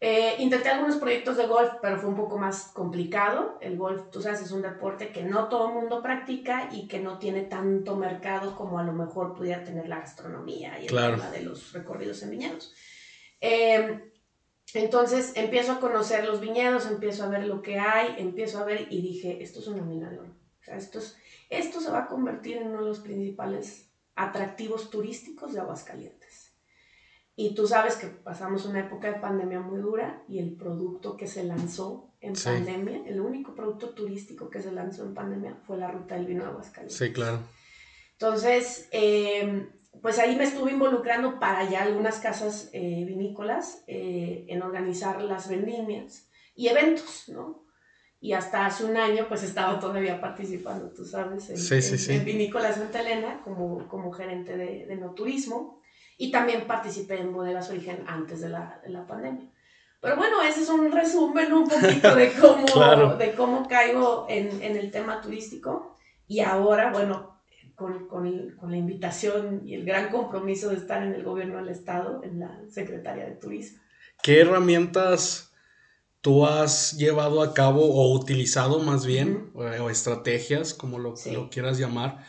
Eh, 0.04 0.34
intenté 0.40 0.68
algunos 0.68 0.96
proyectos 0.96 1.36
de 1.36 1.46
golf, 1.46 1.74
pero 1.80 1.96
fue 1.96 2.10
un 2.10 2.16
poco 2.16 2.36
más 2.36 2.72
complicado. 2.72 3.56
El 3.60 3.76
golf, 3.76 4.10
tú 4.10 4.20
sabes, 4.20 4.42
es 4.42 4.50
un 4.50 4.60
deporte 4.60 5.12
que 5.12 5.22
no 5.22 5.48
todo 5.48 5.68
el 5.68 5.74
mundo 5.74 6.02
practica 6.02 6.68
y 6.72 6.88
que 6.88 6.98
no 6.98 7.20
tiene 7.20 7.42
tanto 7.42 7.94
mercado 7.94 8.56
como 8.56 8.80
a 8.80 8.82
lo 8.82 8.92
mejor 8.94 9.32
pudiera 9.32 9.62
tener 9.62 9.86
la 9.86 10.00
gastronomía 10.00 10.76
y 10.80 10.86
el 10.86 10.88
tema 10.88 11.30
de 11.30 11.42
los 11.42 11.72
recorridos 11.72 12.20
en 12.24 12.30
viñedos. 12.30 12.74
Eh, 13.40 14.10
entonces 14.74 15.34
empiezo 15.36 15.70
a 15.70 15.78
conocer 15.78 16.24
los 16.24 16.40
viñedos, 16.40 16.86
empiezo 16.86 17.22
a 17.22 17.28
ver 17.28 17.46
lo 17.46 17.62
que 17.62 17.78
hay, 17.78 18.16
empiezo 18.18 18.58
a 18.58 18.64
ver 18.64 18.88
y 18.90 19.02
dije, 19.02 19.40
esto 19.40 19.60
es 19.60 19.68
una 19.68 19.84
mina 19.84 20.10
de 20.10 20.18
oro. 20.18 20.34
O 20.60 20.64
sea, 20.64 20.74
esto, 20.78 20.98
es, 20.98 21.16
esto 21.48 21.78
se 21.78 21.92
va 21.92 22.00
a 22.00 22.08
convertir 22.08 22.56
en 22.56 22.66
uno 22.66 22.80
de 22.80 22.88
los 22.88 22.98
principales 22.98 23.88
atractivos 24.16 24.90
turísticos 24.90 25.52
de 25.52 25.60
Aguascalientes. 25.60 26.31
Y 27.34 27.54
tú 27.54 27.66
sabes 27.66 27.96
que 27.96 28.08
pasamos 28.08 28.66
una 28.66 28.80
época 28.80 29.08
de 29.08 29.18
pandemia 29.18 29.60
muy 29.60 29.80
dura 29.80 30.22
y 30.28 30.38
el 30.38 30.54
producto 30.54 31.16
que 31.16 31.26
se 31.26 31.44
lanzó 31.44 32.10
en 32.20 32.34
pandemia, 32.34 33.02
el 33.06 33.20
único 33.20 33.54
producto 33.54 33.90
turístico 33.90 34.50
que 34.50 34.60
se 34.60 34.70
lanzó 34.70 35.04
en 35.04 35.14
pandemia 35.14 35.56
fue 35.66 35.78
la 35.78 35.90
ruta 35.90 36.14
del 36.14 36.26
vino 36.26 36.44
de 36.44 36.50
Aguascalientes. 36.50 36.96
Sí, 36.96 37.12
claro. 37.12 37.40
Entonces, 38.12 38.88
eh, 38.92 39.66
pues 40.00 40.18
ahí 40.18 40.36
me 40.36 40.44
estuve 40.44 40.72
involucrando 40.72 41.40
para 41.40 41.68
ya 41.68 41.82
algunas 41.82 42.18
casas 42.18 42.70
eh, 42.72 43.04
vinícolas 43.06 43.82
eh, 43.86 44.46
en 44.48 44.62
organizar 44.62 45.20
las 45.22 45.48
vendimias 45.48 46.28
y 46.54 46.68
eventos, 46.68 47.28
¿no? 47.28 47.64
Y 48.20 48.34
hasta 48.34 48.66
hace 48.66 48.84
un 48.84 48.96
año 48.96 49.26
pues 49.28 49.42
estaba 49.42 49.80
todavía 49.80 50.20
participando, 50.20 50.90
tú 50.90 51.04
sabes, 51.04 51.50
en, 51.50 52.24
Vinícola 52.24 52.72
Santa 52.72 53.00
Elena 53.00 53.40
como, 53.42 53.88
como 53.88 54.12
gerente 54.12 54.56
de, 54.56 54.86
de, 54.86 54.96
no 54.96 55.10
turismo 55.10 55.81
y 56.18 56.30
también 56.30 56.66
participé 56.66 57.20
en 57.20 57.32
Bodegas 57.32 57.70
Origen 57.70 58.04
antes 58.06 58.40
de 58.40 58.48
la, 58.48 58.80
de 58.84 58.90
la 58.90 59.06
pandemia. 59.06 59.50
Pero 60.00 60.16
bueno, 60.16 60.42
ese 60.42 60.62
es 60.62 60.68
un 60.68 60.90
resumen 60.90 61.52
un 61.52 61.68
poquito 61.68 62.14
de 62.14 62.32
cómo, 62.40 63.14
de 63.16 63.32
cómo 63.32 63.68
caigo 63.68 64.26
en, 64.28 64.62
en 64.62 64.76
el 64.76 64.90
tema 64.90 65.20
turístico 65.20 65.96
y 66.26 66.40
ahora, 66.40 66.90
bueno, 66.90 67.40
con, 67.76 68.08
con, 68.08 68.50
con, 68.56 68.70
la 68.70 68.76
invitación 68.76 69.62
y 69.64 69.74
el 69.74 69.84
gran 69.84 70.10
compromiso 70.10 70.70
de 70.70 70.76
estar 70.76 71.02
en 71.02 71.14
el 71.14 71.22
gobierno 71.22 71.58
del 71.58 71.68
Estado, 71.68 72.22
en 72.24 72.40
la 72.40 72.60
Secretaría 72.68 73.26
de 73.26 73.36
Turismo. 73.36 73.80
¿Qué 74.22 74.40
herramientas 74.40 75.52
tú 76.20 76.46
has 76.46 76.96
llevado 76.96 77.42
a 77.42 77.52
cabo 77.52 77.84
o 77.84 78.14
utilizado 78.14 78.78
más 78.78 79.04
bien, 79.04 79.50
o, 79.54 79.90
estrategias, 79.90 80.72
como 80.72 80.98
lo, 80.98 81.14
lo, 81.32 81.50
quieras 81.50 81.78
llamar, 81.78 82.24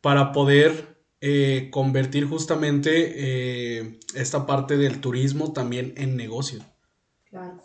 para 0.00 0.32
poder 0.32 0.93
eh, 1.26 1.70
convertir 1.70 2.26
justamente 2.26 2.90
eh, 3.16 3.98
esta 4.14 4.44
parte 4.44 4.76
del 4.76 5.00
turismo 5.00 5.54
también 5.54 5.94
en 5.96 6.18
negocio? 6.18 6.62
Claro. 7.30 7.62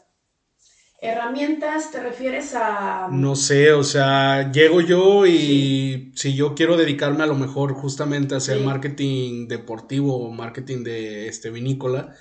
¿Herramientas 1.01 1.91
te 1.91 2.01
refieres 2.01 2.53
a...? 2.55 3.09
No 3.11 3.35
sé, 3.35 3.73
o 3.73 3.83
sea, 3.83 4.53
llego 4.53 4.79
yo 4.79 5.25
y 5.27 6.13
si 6.15 6.35
yo 6.35 6.55
quiero 6.55 6.77
dedicarme 6.77 7.23
a 7.23 7.27
lo 7.27 7.35
mejor 7.35 7.73
justamente 7.73 8.33
a 8.33 8.37
hacer 8.37 8.61
marketing 8.61 9.49
deportivo 9.49 10.15
o 10.15 10.31
marketing 10.31 10.85
de 10.85 11.27
este 11.27 11.49
vinícola, 11.49 12.15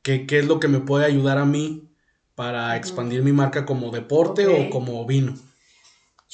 ¿qué, 0.00 0.24
es 0.28 0.46
lo 0.46 0.60
que 0.60 0.68
me 0.68 0.78
puede 0.78 1.06
ayudar 1.06 1.38
a 1.38 1.44
mí 1.44 1.90
para 2.36 2.76
expandir 2.76 3.24
mi 3.24 3.32
marca 3.32 3.66
como 3.66 3.90
deporte 3.90 4.46
o 4.46 4.70
como 4.70 5.04
vino? 5.06 5.34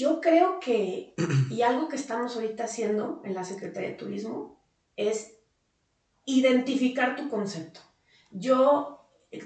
Yo 0.01 0.23
creo 0.23 0.61
que, 0.61 1.15
y 1.51 1.61
algo 1.61 1.89
que 1.89 1.97
estamos 1.97 2.35
ahorita 2.35 2.65
haciendo 2.65 3.21
en 3.23 3.35
la 3.35 3.45
Secretaría 3.45 3.91
de 3.91 3.97
Turismo, 3.97 4.59
es 4.97 5.37
identificar 6.25 7.17
tu 7.17 7.29
concepto. 7.29 7.81
Yo 8.31 9.01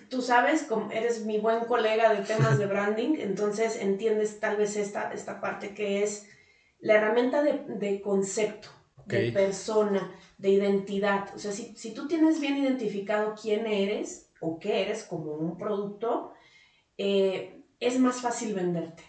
tú 0.09 0.23
sabes, 0.23 0.63
como 0.63 0.93
eres 0.93 1.25
mi 1.27 1.39
buen 1.39 1.65
colega 1.65 2.13
de 2.13 2.25
temas 2.25 2.57
de 2.59 2.67
branding, 2.73 3.17
entonces 3.19 3.77
entiendes 3.81 4.39
tal 4.39 4.57
vez 4.57 4.77
esta, 4.77 5.13
esta 5.13 5.41
parte 5.41 5.75
que 5.75 6.05
es 6.05 6.29
la 6.79 6.95
herramienta 6.95 7.43
de, 7.43 8.01
concepto, 8.01 8.69
de 9.07 9.33
persona, 9.33 10.15
de 10.39 10.51
identidad. 10.51 11.35
O 11.35 11.39
sea, 11.39 11.51
si, 11.51 11.75
si, 11.77 11.95
tú 11.95 12.07
tienes 12.07 12.39
bien 12.39 12.57
identificado 12.59 13.35
quién 13.41 13.67
eres 13.67 14.31
o 14.41 14.61
qué 14.61 14.83
eres 14.83 15.03
como 15.03 15.33
un 15.33 15.57
producto, 15.57 16.33
eh, 16.97 17.65
es 17.81 17.99
más 17.99 18.21
fácil 18.21 18.55
venderte, 18.55 19.03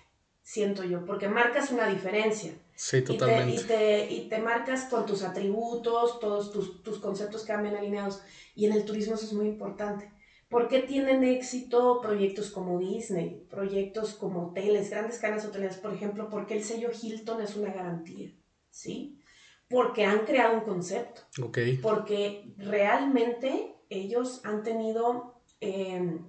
siento 0.45 0.85
yo, 0.85 1.03
porque 1.03 1.27
marcas 1.27 1.71
una 1.71 1.87
diferencia. 1.89 2.53
Sí, 2.75 3.01
totalmente. 3.01 3.55
Y 3.55 3.65
te, 3.65 4.13
y 4.13 4.29
te, 4.29 4.37
marcas 4.39 4.85
con 4.85 5.05
tus 5.05 5.23
atributos, 5.23 6.21
todos 6.21 6.51
tus, 6.51 6.81
tus 6.83 6.99
conceptos 6.99 7.45
bien 7.45 7.75
alineados. 7.75 8.21
Y 8.53 8.65
en 8.65 8.73
el 8.73 8.85
turismo 8.85 9.15
eso 9.15 9.25
es 9.25 9.33
muy 9.33 9.47
importante 9.47 10.15
¿Por 10.49 10.67
qué 10.67 10.79
tienen 10.79 11.23
éxito 11.23 11.99
proyectos 12.01 12.51
como 12.51 12.79
Disney, 12.79 13.45
proyectos 13.49 14.13
como 14.13 14.47
hoteles, 14.47 14.89
grandes 14.89 15.17
cadenas 15.17 15.45
hoteleras, 15.45 15.77
por 15.77 15.93
ejemplo? 15.93 16.29
Porque 16.29 16.55
el 16.55 16.63
sello 16.63 16.91
Hilton 16.91 17.41
es 17.41 17.55
una 17.55 17.73
garantía, 17.73 18.31
¿sí? 18.69 19.19
Porque 19.67 20.05
han 20.05 20.19
creado 20.25 20.59
un 20.59 20.63
concepto. 20.63 21.23
Ok. 21.41 21.57
Porque 21.81 22.53
realmente 22.57 23.75
ellos 23.89 24.41
han 24.45 24.63
tenido... 24.63 25.41
Eh, 25.61 26.19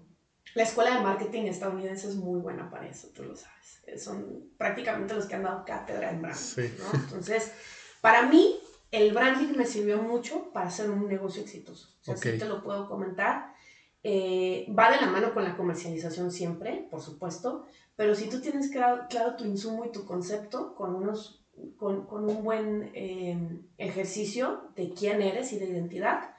la 0.57 0.63
escuela 0.63 0.97
de 0.97 1.03
marketing 1.03 1.43
estadounidense 1.43 2.09
es 2.09 2.17
muy 2.17 2.41
buena 2.41 2.71
para 2.71 2.89
eso, 2.89 3.09
tú 3.15 3.23
lo 3.25 3.37
sabes. 3.37 4.03
Son 4.03 4.49
prácticamente 4.57 5.13
los 5.13 5.27
que 5.27 5.35
han 5.35 5.43
dado 5.43 5.67
cátedra 5.67 6.11
en 6.11 6.23
branding. 6.23 6.41
Sí. 6.41 6.75
¿no? 6.79 6.99
Entonces, 6.99 7.53
para 8.01 8.23
mí, 8.23 8.59
el 8.91 9.13
branding 9.13 9.55
me 9.55 9.67
sirvió 9.67 10.01
mucho 10.01 10.51
para 10.55 10.69
hacer 10.69 10.89
un 10.89 11.07
negocio 11.09 11.43
exitoso. 11.43 11.95
O 12.01 12.05
sea, 12.05 12.17
sí 12.17 12.39
te 12.39 12.47
lo 12.47 12.63
puedo 12.65 12.89
comentar. 12.89 13.53
Eh, 14.03 14.67
va 14.77 14.91
de 14.91 14.97
la 14.97 15.09
mano 15.09 15.35
con 15.35 15.45
la 15.45 15.59
comercialización 15.59 16.33
siempre, 16.33 16.89
por 16.91 17.03
supuesto, 17.03 17.67
pero 17.95 18.15
si 18.15 18.31
tú 18.31 18.41
tienes 18.41 18.71
claro, 18.71 19.37
tu 19.37 19.45
insumo 19.45 19.85
y 19.85 19.93
tu 19.93 20.07
concepto 20.07 20.75
con, 20.75 20.95
unos, 20.95 21.45
con, 21.77 22.07
un 22.11 22.43
buen 22.43 22.93
em, 22.95 23.67
ejercicio 23.77 24.71
de 24.75 24.95
quién 24.95 25.21
eres 25.21 25.53
y 25.53 25.59
de 25.59 25.67
identidad, 25.67 26.36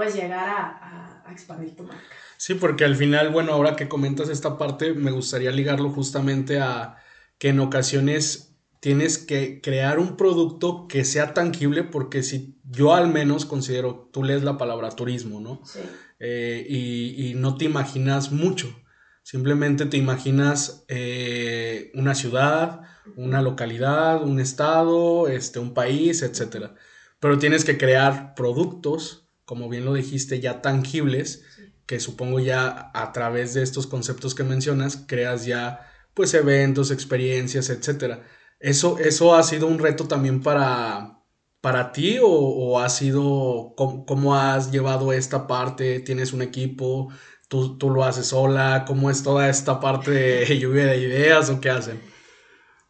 puedes 0.00 0.14
llegar 0.14 0.48
a, 0.48 1.22
a, 1.26 1.30
expandir 1.30 1.76
tu 1.76 1.82
marca. 1.82 2.02
Sí, 2.38 2.54
porque 2.54 2.86
al 2.86 2.96
final, 2.96 3.28
bueno, 3.28 3.52
ahora 3.52 3.76
que 3.76 3.86
comentas 3.86 4.30
esta 4.30 4.56
parte, 4.56 4.94
me 4.94 5.10
gustaría 5.10 5.50
ligarlo 5.50 5.90
justamente 5.90 6.58
a 6.58 6.96
que 7.36 7.50
en 7.50 7.60
ocasiones 7.60 8.56
tienes 8.80 9.18
que 9.18 9.60
crear 9.60 9.98
un 9.98 10.16
producto 10.16 10.88
que 10.88 11.04
sea 11.04 11.34
tangible, 11.34 11.84
porque 11.84 12.22
si 12.22 12.58
yo 12.64 12.94
al 12.94 13.08
menos 13.08 13.44
considero, 13.44 14.08
tú 14.10 14.24
lees 14.24 14.42
la 14.42 14.56
palabra 14.56 14.88
turismo, 14.88 15.38
¿no? 15.38 15.60
Sí. 15.66 15.80
Eh, 16.18 16.66
y, 16.66 17.34
no 17.34 17.58
te 17.58 17.66
imaginas 17.66 18.32
mucho. 18.32 18.74
Simplemente 19.22 19.84
te 19.84 19.98
imaginas 19.98 20.86
eh, 20.88 21.92
una 21.92 22.14
ciudad, 22.14 22.80
una 23.16 23.42
localidad, 23.42 24.22
un 24.22 24.40
estado, 24.40 25.28
este, 25.28 25.58
un 25.58 25.74
país, 25.74 26.22
etc. 26.22 26.70
Pero 27.18 27.38
tienes 27.38 27.66
que 27.66 27.76
crear 27.76 28.34
productos, 28.34 29.29
como 29.50 29.68
bien 29.68 29.84
lo 29.84 29.94
dijiste, 29.94 30.38
ya 30.38 30.62
tangibles, 30.62 31.42
que 31.84 31.98
supongo 31.98 32.38
ya 32.38 32.92
a 32.94 33.10
través 33.10 33.52
de 33.52 33.64
estos 33.64 33.88
conceptos 33.88 34.36
que 34.36 34.44
mencionas, 34.44 35.02
creas 35.08 35.44
ya 35.44 35.90
pues 36.14 36.34
eventos, 36.34 36.92
experiencias, 36.92 37.68
etc. 37.68 38.20
Eso, 38.60 39.00
eso 39.00 39.34
ha 39.34 39.42
sido 39.42 39.66
un 39.66 39.80
reto 39.80 40.06
también 40.06 40.40
para, 40.40 41.18
para 41.60 41.90
ti 41.90 42.18
o, 42.22 42.78
ha 42.78 42.88
sido 42.90 43.74
cómo, 43.76 44.36
has 44.36 44.70
llevado 44.70 45.12
esta 45.12 45.48
parte? 45.48 45.98
¿Tienes 45.98 46.32
un 46.32 46.42
equipo? 46.42 47.08
¿Tú, 47.48 47.76
¿Tú, 47.76 47.90
lo 47.90 48.04
haces 48.04 48.26
sola? 48.26 48.84
¿Cómo 48.86 49.10
es 49.10 49.24
toda 49.24 49.48
esta 49.48 49.80
parte 49.80 50.12
de 50.12 50.58
lluvia 50.60 50.86
de 50.86 50.98
ideas 50.98 51.50
o 51.50 51.60
qué 51.60 51.70
hacen? 51.70 52.00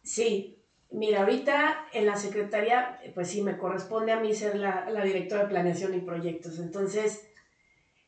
Sí, 0.03 0.60
mira, 0.91 1.21
ahorita 1.21 1.85
en 1.93 2.05
la 2.05 2.15
secretaría, 2.15 2.99
pues 3.13 3.29
sí, 3.29 3.41
me 3.41 3.57
corresponde 3.57 4.11
a 4.11 4.19
mí 4.19 4.33
ser 4.33 4.57
la, 4.57 4.85
directora 5.03 5.43
de 5.43 5.49
planeación 5.49 5.93
y 5.95 6.01
proyectos. 6.01 6.59
Entonces, 6.59 7.27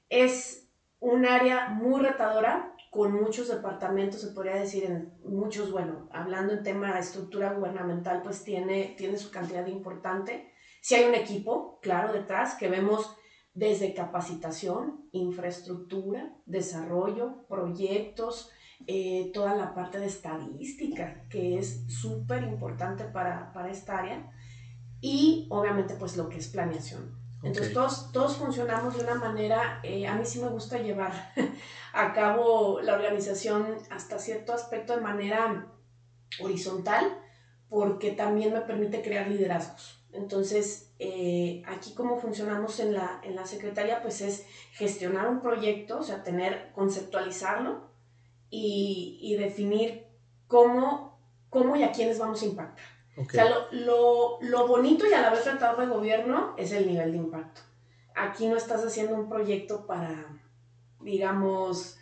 es 0.10 0.70
un 1.00 1.26
área 1.26 1.70
muy 1.70 2.02
retadora 2.02 2.76
con 2.92 3.14
muchos 3.14 3.48
departamentos, 3.48 4.22
se 4.22 4.28
podría 4.28 4.56
decir, 4.56 4.86
en 4.86 5.12
muchos, 5.24 5.72
bueno, 5.72 6.08
hablando 6.12 6.54
en 6.54 6.62
tema 6.62 6.94
de 6.94 7.00
estructura 7.00 7.54
gubernamental, 7.54 8.22
pues 8.22 8.44
tiene, 8.44 8.94
tiene 8.96 9.18
su 9.18 9.32
cantidad 9.32 9.66
importante. 9.66 10.52
Si 10.80 10.94
hay 10.94 11.06
un 11.06 11.16
equipo, 11.16 11.80
claro, 11.82 12.14
detrás, 12.14 12.54
que 12.54 12.68
vemos 12.68 13.16
desde 13.56 13.94
capacitación, 13.94 15.08
infraestructura, 15.12 16.36
desarrollo, 16.46 17.48
proyectos, 17.48 18.52
eh, 18.88 19.32
toda 19.34 19.56
la 19.56 19.74
parte 19.74 20.00
de 20.00 20.08
estadística, 20.08 21.26
que 21.30 21.58
es 21.58 21.86
súper 21.88 22.44
importante 22.44 23.06
para, 23.06 23.54
para, 23.54 23.72
esta 23.72 24.00
área, 24.00 24.32
y 25.00 25.48
obviamente 25.50 25.96
pues 25.96 26.18
lo 26.18 26.30
que 26.30 26.38
es 26.38 26.48
planeación. 26.48 27.18
Entonces 27.44 27.74
todos, 27.74 28.12
todos 28.12 28.38
funcionamos 28.38 28.98
de 28.98 29.04
una 29.04 29.16
manera, 29.16 29.80
eh, 29.84 30.08
a 30.08 30.16
mí 30.16 30.26
sí 30.26 30.40
me 30.40 30.50
gusta 30.50 30.78
llevar 30.78 31.34
a 31.94 32.14
cabo 32.14 32.82
la 32.82 32.96
organización 32.96 33.78
hasta 33.90 34.20
cierto 34.20 34.54
aspecto 34.54 34.96
de 34.96 35.02
manera 35.02 35.68
horizontal, 36.40 37.18
porque 37.70 38.12
también 38.12 38.54
me 38.54 38.62
permite 38.62 39.02
crear 39.02 39.28
liderazgos. 39.28 40.06
Entonces, 40.12 40.94
eh, 41.00 41.64
aquí 41.66 41.94
cómo 41.96 42.18
funcionamos 42.18 42.80
en 42.80 42.94
la, 42.94 43.20
en 43.24 43.36
la 43.36 43.46
Secretaría, 43.46 44.02
pues 44.02 44.22
es 44.22 44.46
gestionar 44.74 45.28
un 45.28 45.42
proyecto, 45.42 46.00
o 46.00 46.04
sea, 46.04 46.24
tener, 46.24 46.72
conceptualizarlo 46.74 47.93
y, 48.56 49.18
y 49.20 49.36
definir 49.36 50.04
cómo, 50.46 51.20
cómo 51.50 51.76
y 51.76 51.82
a 51.82 51.92
quiénes 51.92 52.20
vamos 52.20 52.44
a 52.44 52.46
impactar. 52.46 52.86
O 53.18 53.28
sea, 53.28 53.50
lo, 53.50 53.72
lo, 53.72 54.38
lo, 54.42 54.68
bonito 54.68 55.08
y 55.08 55.14
a 55.14 55.22
la 55.22 55.32
vez 55.32 55.44
tratado 55.44 55.82
de 55.82 55.88
gobierno 55.88 56.54
es 56.56 56.72
el 56.72 56.88
nivel 56.88 57.14
de 57.14 57.18
impacto. 57.18 57.62
Aquí 58.16 58.48
no 58.48 58.56
estás 58.56 58.86
haciendo 58.86 59.16
un 59.16 59.28
proyecto 59.28 59.88
para, 59.88 60.40
digamos, 61.02 61.98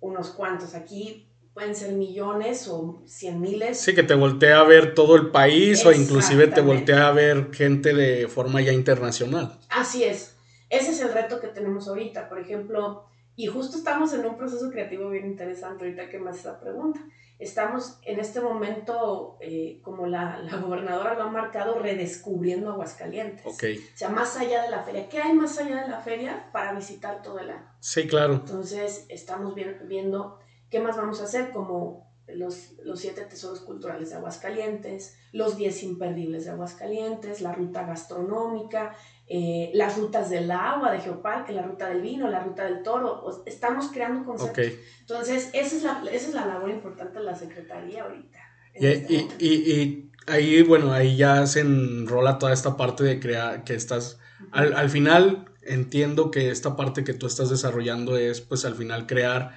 unos 0.00 0.30
cuantos. 0.30 0.74
Aquí 0.74 1.28
pueden 1.54 1.76
ser 1.76 1.92
millones 1.92 2.66
o 2.66 3.00
cien 3.06 3.40
miles. 3.40 3.78
Sí, 3.78 3.94
que 3.94 4.02
te 4.02 4.14
voltea 4.14 4.58
a 4.58 4.64
ver 4.64 4.94
todo 4.94 5.14
el 5.14 5.30
país 5.30 5.86
o 5.86 5.92
inclusive 5.92 6.48
te 6.48 6.62
voltea 6.62 7.06
a 7.08 7.12
ver 7.12 7.52
gente 7.54 7.94
de 7.94 8.26
forma 8.26 8.60
ya 8.60 8.72
internacional. 8.72 9.56
Así 9.68 10.02
es. 10.02 10.34
ese 10.68 10.90
es 10.90 11.00
el 11.00 11.12
reto 11.12 11.40
que 11.40 11.46
tenemos 11.46 11.86
ahorita. 11.86 12.28
Por 12.28 12.40
ejemplo, 12.40 13.04
y 13.36 13.46
justo 13.46 13.76
estamos 13.76 14.12
en 14.12 14.26
un 14.26 14.36
proceso 14.36 14.70
creativo 14.70 15.08
bien 15.08 15.26
interesante 15.26 15.84
ahorita 15.84 16.08
que 16.08 16.18
más 16.18 16.38
esa 16.38 16.60
pregunta. 16.60 17.00
Estamos 17.38 17.98
en 18.02 18.20
este 18.20 18.40
momento, 18.40 19.36
eh, 19.40 19.80
como 19.82 20.06
la, 20.06 20.38
la, 20.38 20.58
gobernadora 20.58 21.14
lo 21.14 21.24
ha 21.24 21.30
marcado, 21.30 21.78
redescubriendo 21.80 22.70
Aguascalientes. 22.70 23.44
Okay. 23.44 23.78
O 23.78 23.96
sea, 23.96 24.10
más 24.10 24.36
allá 24.36 24.62
de 24.62 24.70
la 24.70 24.84
feria. 24.84 25.08
¿Qué 25.08 25.20
hay 25.20 25.32
más 25.32 25.58
allá 25.58 25.82
de 25.82 25.88
la 25.88 26.00
feria 26.00 26.50
para 26.52 26.72
visitar 26.72 27.20
todo 27.20 27.40
el 27.40 27.50
año? 27.50 27.66
Sí, 27.80 28.06
claro. 28.06 28.34
Entonces, 28.34 29.06
estamos 29.08 29.56
viendo 29.56 30.38
qué 30.70 30.78
más 30.78 30.96
vamos 30.96 31.20
a 31.20 31.24
hacer, 31.24 31.50
como 31.50 32.11
los, 32.36 32.72
los 32.84 33.00
siete 33.00 33.22
tesoros 33.22 33.60
culturales 33.60 34.10
de 34.10 34.16
Aguascalientes, 34.16 35.16
los 35.32 35.56
diez 35.56 35.82
imperdibles 35.82 36.44
de 36.44 36.50
Aguascalientes, 36.50 37.40
la 37.40 37.52
ruta 37.52 37.86
gastronómica, 37.86 38.94
eh, 39.28 39.70
las 39.74 39.96
rutas 39.96 40.30
del 40.30 40.50
agua 40.50 40.92
de 40.92 41.00
Geoparque, 41.00 41.52
la 41.52 41.62
ruta 41.62 41.88
del 41.88 42.02
vino, 42.02 42.28
la 42.28 42.42
ruta 42.42 42.64
del 42.64 42.82
toro. 42.82 43.42
estamos 43.46 43.88
creando 43.88 44.24
conceptos. 44.24 44.66
Entonces, 45.00 45.50
esa 45.52 45.76
es, 45.76 45.82
la, 45.82 46.02
esa 46.12 46.28
es 46.28 46.34
la 46.34 46.46
labor 46.46 46.70
importante 46.70 47.18
de 47.18 47.24
la 47.24 47.34
Secretaría 47.34 48.02
ahorita. 48.02 48.38
Y, 48.74 48.86
este 48.86 49.14
y, 49.38 49.46
y, 49.46 50.10
ahí, 50.26 50.62
bueno, 50.62 50.92
ahí 50.92 51.16
ya 51.16 51.46
se 51.46 51.60
enrola 51.60 52.38
toda 52.38 52.52
esta 52.52 52.76
parte 52.76 53.04
de 53.04 53.20
crear, 53.20 53.64
que 53.64 53.74
estás, 53.74 54.18
al, 54.50 54.74
al 54.74 54.90
final 54.90 55.46
entiendo 55.62 56.30
que 56.30 56.50
esta 56.50 56.76
parte 56.76 57.04
que 57.04 57.14
tú 57.14 57.26
estás 57.26 57.50
desarrollando 57.50 58.16
es, 58.16 58.40
pues 58.40 58.64
al 58.64 58.74
final 58.74 59.06
crear 59.06 59.52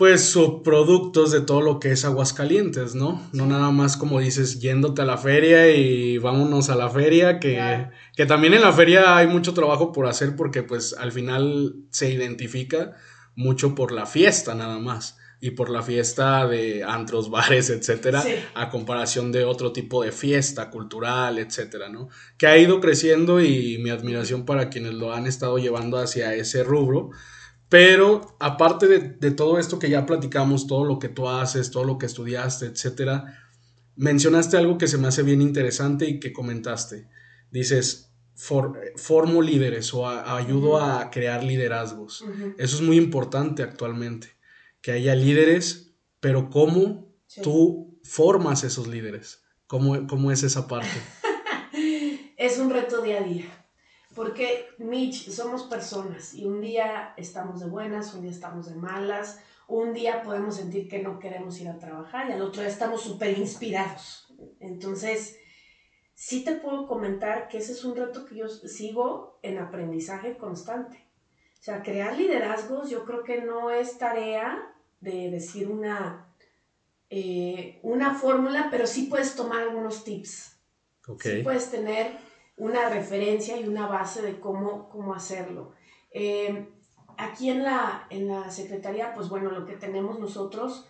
pues 0.00 0.30
subproductos 0.30 1.30
de 1.30 1.42
todo 1.42 1.60
lo 1.60 1.78
que 1.78 1.90
es 1.90 2.06
Aguascalientes, 2.06 2.94
¿no? 2.94 3.28
No 3.34 3.44
nada 3.44 3.70
más 3.70 3.98
como 3.98 4.18
dices, 4.18 4.58
yéndote 4.58 5.02
a 5.02 5.04
la 5.04 5.18
feria 5.18 5.68
y 5.76 6.16
vámonos 6.16 6.70
a 6.70 6.74
la 6.74 6.88
feria, 6.88 7.38
que, 7.38 7.86
que, 8.16 8.24
también 8.24 8.54
en 8.54 8.62
la 8.62 8.72
feria 8.72 9.18
hay 9.18 9.26
mucho 9.26 9.52
trabajo 9.52 9.92
por 9.92 10.06
hacer 10.06 10.36
porque 10.36 10.62
pues 10.62 10.94
al 10.98 11.12
final 11.12 11.74
se 11.90 12.10
identifica 12.10 12.96
mucho 13.36 13.74
por 13.74 13.92
la 13.92 14.06
fiesta 14.06 14.54
nada 14.54 14.78
más 14.78 15.18
y 15.38 15.50
por 15.50 15.68
la 15.68 15.82
fiesta 15.82 16.46
de 16.46 16.82
antros, 16.82 17.28
bares, 17.30 17.68
etcétera, 17.68 18.24
a 18.54 18.70
comparación 18.70 19.32
de 19.32 19.44
otro 19.44 19.70
tipo 19.70 20.02
de 20.02 20.12
fiesta 20.12 20.70
cultural, 20.70 21.38
etcétera, 21.38 21.90
¿no? 21.90 22.08
Que 22.38 22.46
ha 22.46 22.56
ido 22.56 22.80
creciendo 22.80 23.42
y 23.42 23.76
mi 23.76 23.90
admiración 23.90 24.46
para 24.46 24.70
quienes 24.70 24.94
lo 24.94 25.12
han 25.12 25.26
estado 25.26 25.58
llevando 25.58 25.98
hacia 25.98 26.34
ese 26.34 26.64
rubro 26.64 27.10
pero 27.70 28.36
aparte 28.40 28.88
de, 28.88 29.30
todo 29.30 29.56
esto 29.58 29.78
que 29.78 29.88
ya 29.88 30.04
platicamos, 30.04 30.66
todo 30.66 30.84
lo 30.84 30.98
que 30.98 31.08
tú 31.08 31.28
haces, 31.28 31.70
todo 31.70 31.84
lo 31.84 31.98
que 31.98 32.06
estudiaste, 32.06 32.66
etcétera, 32.66 33.38
mencionaste 33.94 34.56
algo 34.56 34.76
que 34.76 34.88
se 34.88 34.98
me 34.98 35.06
hace 35.06 35.22
bien 35.22 35.40
interesante 35.40 36.04
y 36.04 36.18
que 36.18 36.32
comentaste. 36.32 37.08
Dices, 37.52 38.12
formo 38.34 39.40
líderes 39.40 39.94
o 39.94 40.08
ayudo 40.08 40.80
a 40.82 41.10
crear 41.12 41.44
liderazgos. 41.44 42.24
Eso 42.58 42.76
es 42.76 42.82
muy 42.82 42.96
importante 42.96 43.62
actualmente, 43.62 44.30
que 44.80 44.90
haya 44.90 45.14
líderes, 45.14 45.92
pero 46.18 46.50
¿cómo 46.50 47.14
tú 47.40 48.00
formas 48.02 48.64
esos 48.64 48.88
líderes? 48.88 49.44
¿Cómo, 49.68 50.08
¿Cómo 50.08 50.32
es 50.32 50.42
esa 50.42 50.66
parte? 50.66 50.88
es 52.36 52.58
un 52.58 52.70
reto 52.70 53.00
día 53.00 53.18
a 53.18 53.22
día 53.22 53.59
porque, 54.14 54.66
Mitch, 54.78 55.30
somos 55.30 55.64
personas 55.64 56.34
y 56.34 56.44
un 56.44 56.60
día 56.60 57.14
estamos 57.16 57.60
de 57.60 57.66
buenas, 57.66 58.12
un 58.14 58.22
día 58.22 58.30
estamos 58.30 58.66
de 58.66 58.74
malas, 58.74 59.40
un 59.68 59.92
día 59.92 60.22
podemos 60.22 60.56
sentir 60.56 60.88
que 60.88 61.00
no 61.00 61.20
queremos 61.20 61.60
ir 61.60 61.68
a 61.68 61.78
trabajar 61.78 62.28
y 62.28 62.32
al 62.32 62.42
otro 62.42 62.60
día 62.62 62.70
estamos 62.70 63.02
súper 63.02 63.38
inspirados. 63.38 64.26
Entonces, 64.58 65.36
sí 66.14 66.42
te 66.42 66.56
puedo 66.56 66.88
comentar 66.88 67.48
que 67.48 67.58
ese 67.58 67.72
es 67.72 67.84
un 67.84 67.94
reto 67.94 68.24
que 68.24 68.36
yo 68.36 68.48
sigo 68.48 69.38
en 69.42 69.58
aprendizaje 69.58 70.36
constante. 70.36 71.06
O 71.60 71.62
sea, 71.62 71.82
crear 71.82 72.16
liderazgos 72.16 72.90
yo 72.90 73.04
creo 73.04 73.22
que 73.22 73.42
no 73.42 73.70
es 73.70 73.96
tarea 73.96 74.74
de 75.00 75.30
decir 75.30 75.68
una, 75.68 76.26
eh, 77.10 77.78
una 77.82 78.14
fórmula, 78.14 78.68
pero 78.70 78.88
sí 78.88 79.06
puedes 79.06 79.36
tomar 79.36 79.62
algunos 79.62 80.02
tips. 80.02 80.56
Okay. 81.06 81.38
Sí 81.38 81.42
puedes 81.42 81.70
tener 81.70 82.29
una 82.60 82.90
referencia 82.90 83.58
y 83.58 83.66
una 83.66 83.86
base 83.86 84.20
de 84.20 84.38
cómo, 84.38 84.90
cómo 84.90 85.14
hacerlo. 85.14 85.72
Eh, 86.12 86.68
aquí 87.16 87.48
en 87.48 87.64
la, 87.64 88.06
en 88.10 88.28
la 88.28 88.50
Secretaría, 88.50 89.14
pues 89.14 89.30
bueno, 89.30 89.50
lo 89.50 89.64
que 89.64 89.76
tenemos 89.76 90.20
nosotros 90.20 90.86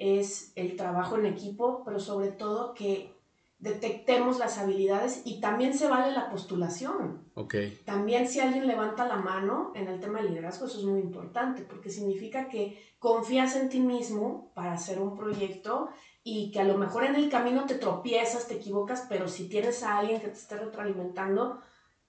es 0.00 0.52
el 0.56 0.74
trabajo 0.74 1.16
en 1.16 1.26
equipo, 1.26 1.84
pero 1.84 2.00
sobre 2.00 2.32
todo 2.32 2.74
que 2.74 3.14
detectemos 3.60 4.40
las 4.40 4.58
habilidades 4.58 5.22
y 5.24 5.40
también 5.40 5.74
se 5.74 5.86
vale 5.86 6.12
la 6.12 6.28
postulación. 6.28 7.22
Okay. 7.34 7.80
También 7.84 8.26
si 8.26 8.40
alguien 8.40 8.66
levanta 8.66 9.06
la 9.06 9.16
mano 9.16 9.70
en 9.76 9.86
el 9.86 10.00
tema 10.00 10.20
de 10.20 10.28
liderazgo, 10.28 10.66
eso 10.66 10.80
es 10.80 10.84
muy 10.84 11.00
importante, 11.00 11.62
porque 11.62 11.90
significa 11.90 12.48
que 12.48 12.76
confías 12.98 13.54
en 13.54 13.68
ti 13.68 13.78
mismo 13.78 14.50
para 14.56 14.72
hacer 14.72 15.00
un 15.00 15.16
proyecto 15.16 15.88
y 16.24 16.50
que 16.52 16.60
a 16.60 16.64
lo 16.64 16.78
mejor 16.78 17.04
en 17.04 17.16
el 17.16 17.28
camino 17.28 17.66
te 17.66 17.74
tropiezas, 17.74 18.46
te 18.46 18.54
equivocas, 18.54 19.06
pero 19.08 19.28
si 19.28 19.48
tienes 19.48 19.82
a 19.82 19.98
alguien 19.98 20.20
que 20.20 20.28
te 20.28 20.38
esté 20.38 20.56
retroalimentando 20.56 21.60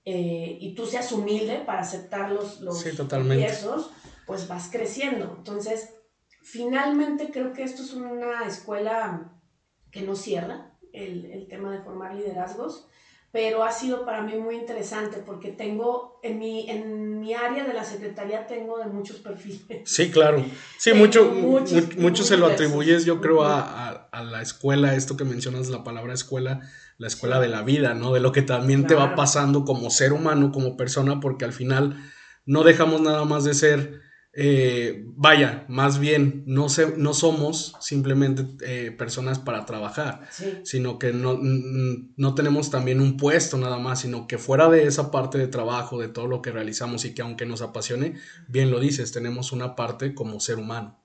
eh, 0.06 0.58
y 0.60 0.76
tú 0.76 0.86
seas 0.86 1.12
humilde 1.12 1.63
para 1.65 1.82
aceptar 1.82 2.32
los, 2.32 2.60
los 2.62 2.80
sí, 2.80 2.91
pues 4.28 4.47
vas 4.47 4.69
creciendo. 4.71 5.34
Entonces, 5.38 5.95
finalmente 6.41 7.32
creo 7.32 7.54
que 7.54 7.63
esto 7.63 7.82
es 7.82 7.93
una 7.93 8.45
escuela 8.45 9.32
que 9.91 10.02
no 10.02 10.15
cierra 10.15 10.78
el, 10.91 11.26
el 11.26 11.47
tema 11.47 11.71
de 11.71 11.82
formar 11.82 12.13
liderazgos 12.13 12.88
pero 13.34 13.63
ha 13.63 13.71
sido 13.71 14.06
para 14.06 14.21
mí 14.21 14.36
muy 14.36 14.56
interesante 14.56 15.17
porque 15.26 15.49
tengo 15.49 16.19
en 16.21 16.38
mi, 16.38 16.69
en 16.69 17.19
mi 17.19 17.34
área 17.34 17.65
de 17.65 17.73
la 17.73 17.84
secretaría 17.84 18.45
tengo 18.45 18.78
de 18.78 18.86
muchos 18.86 19.17
perfiles. 19.17 19.82
Sí, 19.86 20.12
claro. 20.12 20.45
Sí, 20.78 20.93
mucho, 20.93 21.34
mucho 21.97 22.23
se 22.23 22.38
lo 22.38 22.45
atribuyes, 22.45 23.06
yo 23.06 23.19
creo, 23.19 23.43
a, 23.43 23.89
a, 23.89 23.92
la 24.21 24.41
escuela, 24.41 24.95
esto 24.95 25.17
que 25.17 25.23
mencionas, 25.23 25.69
la 25.69 25.84
palabra 25.84 26.13
escuela, 26.13 26.62
la 26.97 27.08
escuela 27.08 27.39
de 27.39 27.47
la 27.47 27.63
vida, 27.63 27.95
¿no? 27.95 28.13
De 28.13 28.19
lo 28.19 28.32
que 28.32 28.43
también 28.43 28.86
te 28.86 28.93
va 28.93 29.15
pasando 29.15 29.65
como 29.65 29.89
ser 29.89 30.13
humano, 30.13 30.52
como 30.52 30.78
persona, 30.78 31.19
porque 31.19 31.45
al 31.45 31.54
final 31.54 31.97
no 32.45 32.63
dejamos 32.63 33.02
nada 33.02 33.26
más 33.26 33.43
de 33.45 33.54
ser 33.54 34.04
eh, 34.36 35.04
vaya, 35.15 35.63
más 35.67 35.99
bien, 35.99 36.43
no, 36.47 36.65
no 36.97 37.13
somos 37.13 37.76
simplemente 37.80 38.47
eh, 38.65 38.89
personas 38.91 39.38
para 39.38 39.63
trabajar, 39.67 40.28
sino 40.63 40.97
que 40.97 41.13
no, 41.13 41.38
no, 41.39 42.34
tenemos 42.34 42.71
también 42.71 42.99
un 42.99 43.15
puesto 43.15 43.58
nada 43.58 43.78
más, 43.78 44.02
sino 44.02 44.26
que 44.26 44.39
fuera 44.39 44.69
de 44.69 44.88
esa 44.88 45.12
parte 45.12 45.38
de 45.38 45.47
trabajo, 45.47 45.99
de 45.99 46.08
todo 46.08 46.26
lo 46.26 46.41
que 46.41 46.52
realizamos 46.52 47.06
y 47.06 47.13
que 47.13 47.21
aunque 47.21 47.45
nos 47.45 47.62
apasione, 47.62 48.15
bien 48.47 48.71
lo 48.71 48.80
dices, 48.80 49.12
tenemos 49.12 49.52
una 49.52 49.76
parte 49.76 50.15
como 50.15 50.39
ser 50.39 50.58
humano. 50.58 51.03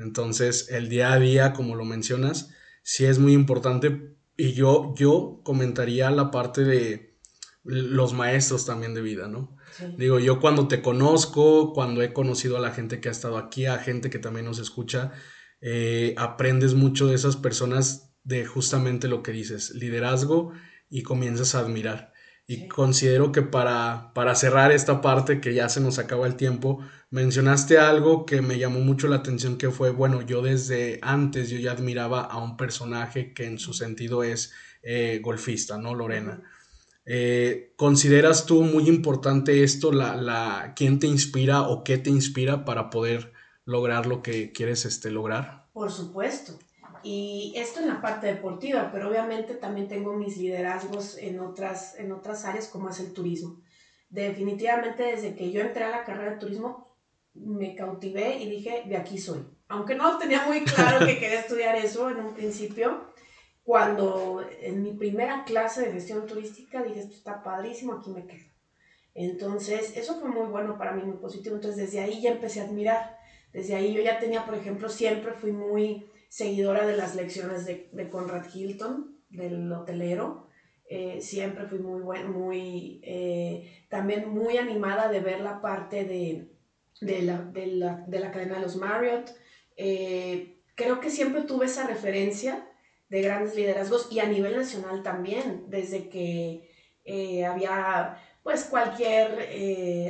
Entonces, 0.00 0.70
el 0.70 0.88
día 0.88 1.12
a 1.12 1.18
día, 1.18 1.52
como 1.52 1.76
lo 1.76 1.84
mencionas, 1.84 2.50
sí 2.82 3.04
es 3.04 3.18
muy 3.18 3.34
importante 3.34 4.16
y 4.36 4.54
yo, 4.54 4.94
yo 4.96 5.42
comentaría 5.44 6.10
la 6.10 6.30
parte 6.30 6.64
de 6.64 7.18
los 7.62 8.14
maestros 8.14 8.64
también 8.64 8.94
de 8.94 9.02
vida, 9.02 9.28
¿no? 9.28 9.56
Digo, 9.98 10.18
yo 10.18 10.40
cuando 10.40 10.66
te 10.66 10.80
conozco, 10.80 11.72
cuando 11.74 12.02
he 12.02 12.12
conocido 12.12 12.56
a 12.56 12.60
la 12.60 12.72
gente 12.72 13.00
que 13.00 13.08
ha 13.08 13.12
estado 13.12 13.36
aquí, 13.36 13.66
a 13.66 13.78
gente 13.78 14.10
que 14.10 14.18
también 14.18 14.46
nos 14.46 14.58
escucha, 14.58 15.12
eh, 15.60 16.14
aprendes 16.16 16.74
mucho 16.74 17.06
de 17.06 17.14
esas 17.14 17.36
personas 17.36 18.14
de 18.24 18.46
justamente 18.46 19.08
lo 19.08 19.22
que 19.22 19.32
dices, 19.32 19.70
liderazgo 19.74 20.52
y 20.88 21.02
comienzas 21.02 21.54
a 21.54 21.60
admirar. 21.60 22.12
Y 22.52 22.66
considero 22.66 23.30
que 23.30 23.42
para, 23.42 24.10
para 24.12 24.34
cerrar 24.34 24.72
esta 24.72 25.00
parte, 25.00 25.40
que 25.40 25.54
ya 25.54 25.68
se 25.68 25.80
nos 25.80 26.00
acaba 26.00 26.26
el 26.26 26.34
tiempo, 26.34 26.80
mencionaste 27.08 27.78
algo 27.78 28.26
que 28.26 28.42
me 28.42 28.58
llamó 28.58 28.80
mucho 28.80 29.06
la 29.06 29.14
atención, 29.14 29.56
que 29.56 29.70
fue, 29.70 29.90
bueno, 29.90 30.22
yo 30.22 30.42
desde 30.42 30.98
antes 31.00 31.48
yo 31.48 31.60
ya 31.60 31.70
admiraba 31.70 32.22
a 32.22 32.42
un 32.42 32.56
personaje 32.56 33.32
que 33.34 33.46
en 33.46 33.60
su 33.60 33.72
sentido 33.72 34.24
es 34.24 34.52
eh, 34.82 35.20
golfista, 35.22 35.78
¿no? 35.78 35.94
Lorena. 35.94 36.42
Eh, 37.04 37.72
¿Consideras 37.76 38.46
tú 38.46 38.64
muy 38.64 38.88
importante 38.88 39.62
esto, 39.62 39.92
la, 39.92 40.16
la, 40.16 40.72
quién 40.74 40.98
te 40.98 41.06
inspira 41.06 41.62
o 41.62 41.84
qué 41.84 41.98
te 41.98 42.10
inspira 42.10 42.64
para 42.64 42.90
poder 42.90 43.32
lograr 43.64 44.06
lo 44.06 44.22
que 44.22 44.50
quieres 44.50 44.86
este, 44.86 45.12
lograr? 45.12 45.68
Por 45.72 45.92
supuesto. 45.92 46.58
Y 47.02 47.52
esto 47.56 47.80
en 47.80 47.88
la 47.88 48.00
parte 48.00 48.26
deportiva, 48.26 48.90
pero 48.92 49.08
obviamente 49.08 49.54
también 49.54 49.88
tengo 49.88 50.12
mis 50.14 50.36
liderazgos 50.36 51.16
en 51.18 51.40
otras, 51.40 51.98
en 51.98 52.12
otras 52.12 52.44
áreas 52.44 52.68
como 52.68 52.88
es 52.88 53.00
el 53.00 53.12
turismo. 53.12 53.60
Definitivamente 54.08 55.04
desde 55.04 55.34
que 55.34 55.50
yo 55.50 55.60
entré 55.60 55.84
a 55.84 55.90
la 55.90 56.04
carrera 56.04 56.32
de 56.32 56.38
turismo 56.38 56.96
me 57.34 57.74
cautivé 57.74 58.38
y 58.38 58.50
dije, 58.50 58.82
de 58.86 58.96
aquí 58.96 59.18
soy. 59.18 59.46
Aunque 59.68 59.94
no 59.94 60.18
tenía 60.18 60.44
muy 60.46 60.64
claro 60.64 61.06
que 61.06 61.18
quería 61.18 61.40
estudiar 61.46 61.76
eso 61.76 62.10
en 62.10 62.18
un 62.18 62.34
principio, 62.34 63.12
cuando 63.62 64.44
en 64.60 64.82
mi 64.82 64.92
primera 64.92 65.44
clase 65.44 65.82
de 65.82 65.92
gestión 65.92 66.26
turística 66.26 66.82
dije, 66.82 67.00
esto 67.00 67.14
está 67.14 67.42
padrísimo, 67.42 67.94
aquí 67.94 68.10
me 68.10 68.26
quedo. 68.26 68.50
Entonces, 69.14 69.96
eso 69.96 70.18
fue 70.20 70.28
muy 70.28 70.46
bueno 70.46 70.76
para 70.78 70.92
mí, 70.92 71.02
muy 71.02 71.18
positivo. 71.18 71.56
Entonces, 71.56 71.80
desde 71.80 72.00
ahí 72.00 72.20
ya 72.20 72.30
empecé 72.30 72.60
a 72.60 72.64
admirar. 72.64 73.18
Desde 73.52 73.74
ahí 73.74 73.92
yo 73.92 74.02
ya 74.02 74.18
tenía, 74.18 74.44
por 74.44 74.54
ejemplo, 74.54 74.88
siempre 74.88 75.32
fui 75.32 75.52
muy 75.52 76.09
seguidora 76.30 76.86
de 76.86 76.96
las 76.96 77.16
lecciones 77.16 77.66
de, 77.66 77.90
de 77.92 78.08
Conrad 78.08 78.46
Hilton, 78.54 79.18
del 79.28 79.70
hotelero. 79.72 80.48
eh, 80.90 81.20
siempre 81.20 81.66
fui 81.66 81.78
muy 81.78 82.00
buen, 82.00 82.32
muy, 82.32 83.00
eh, 83.04 83.84
también 83.88 84.28
muy 84.28 84.56
animada 84.56 85.08
de 85.08 85.20
ver 85.20 85.40
la 85.40 85.60
parte 85.60 86.04
de, 86.04 86.50
de, 87.00 87.22
la, 87.22 87.38
de, 87.42 87.66
la, 87.68 88.04
de 88.08 88.18
la 88.18 88.32
cadena 88.32 88.56
de 88.56 88.62
los 88.62 88.74
Marriott. 88.74 89.30
Eh, 89.76 90.58
creo 90.74 90.98
que 90.98 91.10
siempre 91.10 91.42
tuve 91.42 91.66
esa 91.66 91.86
referencia 91.86 92.66
de 93.08 93.22
grandes 93.22 93.54
liderazgos 93.54 94.08
y 94.10 94.18
a 94.18 94.26
nivel 94.26 94.56
nacional 94.56 95.04
también, 95.04 95.64
desde 95.68 96.08
que 96.08 96.68
había 97.44 98.16
pues 98.44 98.64
cualquier 98.64 99.30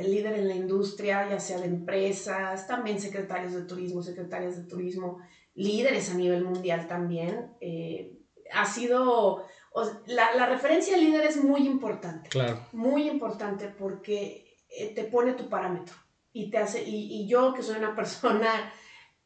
líder 0.07 0.33
en 0.35 0.47
la 0.47 0.55
industria, 0.55 1.27
ya 1.27 1.39
sea 1.39 1.59
de 1.59 1.65
empresas, 1.65 2.67
también 2.67 2.99
secretarios 2.99 3.53
de 3.53 3.63
turismo, 3.63 4.03
secretarias 4.03 4.55
de 4.55 4.69
turismo, 4.69 5.19
líderes 5.53 6.09
a 6.11 6.13
nivel 6.15 6.43
mundial 6.43 6.87
también. 6.87 7.57
ha 8.53 8.65
sido 8.65 9.45
la, 10.07 10.35
la, 10.35 10.47
referencia 10.47 10.95
al 10.95 11.01
líder 11.01 11.25
es 11.25 11.43
muy 11.43 11.65
importante. 11.65 12.29
Claro. 12.29 12.59
Muy 12.73 13.09
importante 13.09 13.67
porque 13.67 14.57
eh, 14.69 14.93
te 14.93 15.05
pone 15.05 15.33
tu 15.33 15.49
parámetro 15.49 15.95
y 16.33 16.49
te 16.49 16.57
hace, 16.57 16.83
y, 16.83 17.21
y 17.21 17.27
yo 17.27 17.53
que 17.53 17.63
soy 17.63 17.77
una 17.77 17.95
persona 17.95 18.71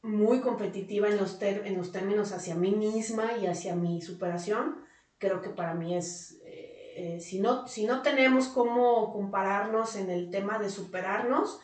muy 0.02 0.40
competitiva 0.42 1.08
en 1.08 1.18
los, 1.18 1.42
en 1.42 1.78
los 1.78 1.92
términos 1.92 2.32
hacia 2.32 2.56
mí 2.56 2.72
misma 2.72 3.38
y 3.42 3.48
hacia 3.48 3.76
mi 3.76 4.02
superación, 4.02 4.78
creo 5.18 5.42
que 5.42 5.50
para 5.50 5.74
mí 5.74 5.96
es, 5.96 6.40
eh, 6.46 6.94
eh, 6.96 7.20
si, 7.20 7.40
no, 7.40 7.68
si 7.68 7.86
no 7.86 8.04
tenemos 8.04 8.48
cómo 8.48 9.12
compararnos 9.12 9.96
en 9.96 10.12
el 10.12 10.30
tema 10.30 10.60
de 10.60 10.70
superarnos, 10.70 11.60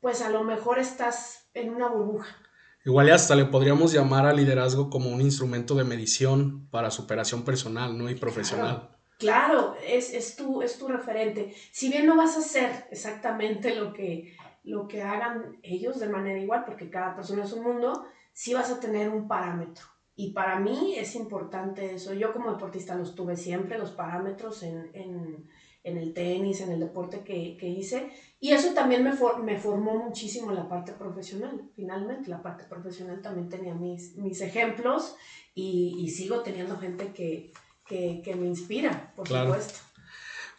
pues 0.00 0.20
a 0.20 0.28
lo 0.28 0.44
mejor 0.44 0.78
estás 0.78 1.48
en 1.54 1.74
una 1.74 1.88
burbuja. 1.88 2.36
Igual 2.84 3.10
hasta 3.10 3.34
le 3.34 3.44
podríamos 3.44 3.92
llamar 3.92 4.26
al 4.26 4.36
liderazgo 4.36 4.88
como 4.88 5.10
un 5.10 5.20
instrumento 5.20 5.74
de 5.74 5.84
medición 5.84 6.66
para 6.70 6.90
superación 6.90 7.44
personal 7.44 7.96
¿no? 7.96 8.08
y 8.08 8.14
profesional. 8.14 8.96
Claro, 9.18 9.74
es, 9.86 10.14
es, 10.14 10.34
tu, 10.34 10.62
es 10.62 10.78
tu 10.78 10.88
referente. 10.88 11.54
Si 11.72 11.90
bien 11.90 12.06
no 12.06 12.16
vas 12.16 12.36
a 12.36 12.38
hacer 12.38 12.86
exactamente 12.90 13.74
lo 13.74 13.92
que, 13.92 14.34
lo 14.64 14.88
que 14.88 15.02
hagan 15.02 15.58
ellos 15.62 16.00
de 16.00 16.08
manera 16.08 16.38
igual, 16.38 16.64
porque 16.64 16.88
cada 16.88 17.14
persona 17.14 17.44
es 17.44 17.52
un 17.52 17.64
mundo, 17.64 18.06
sí 18.32 18.54
vas 18.54 18.70
a 18.70 18.80
tener 18.80 19.10
un 19.10 19.28
parámetro. 19.28 19.84
Y 20.16 20.32
para 20.32 20.58
mí 20.58 20.94
es 20.96 21.14
importante 21.16 21.94
eso. 21.94 22.14
Yo 22.14 22.32
como 22.32 22.50
deportista 22.50 22.94
los 22.94 23.14
tuve 23.14 23.36
siempre, 23.36 23.78
los 23.78 23.90
parámetros 23.90 24.62
en, 24.62 24.90
en, 24.94 25.48
en 25.82 25.98
el 25.98 26.12
tenis, 26.12 26.60
en 26.60 26.72
el 26.72 26.80
deporte 26.80 27.20
que, 27.20 27.56
que 27.58 27.68
hice. 27.68 28.10
Y 28.38 28.52
eso 28.52 28.72
también 28.74 29.02
me, 29.02 29.12
me 29.42 29.58
formó 29.58 29.96
muchísimo 29.96 30.52
la 30.52 30.68
parte 30.68 30.92
profesional, 30.92 31.70
finalmente. 31.74 32.30
La 32.30 32.42
parte 32.42 32.64
profesional 32.64 33.20
también 33.22 33.48
tenía 33.48 33.74
mis, 33.74 34.16
mis 34.16 34.40
ejemplos 34.40 35.14
y, 35.54 35.96
y 35.98 36.10
sigo 36.10 36.40
teniendo 36.40 36.78
gente 36.78 37.12
que, 37.12 37.52
que, 37.86 38.22
que 38.24 38.34
me 38.34 38.46
inspira, 38.46 39.12
por 39.16 39.26
supuesto. 39.26 39.80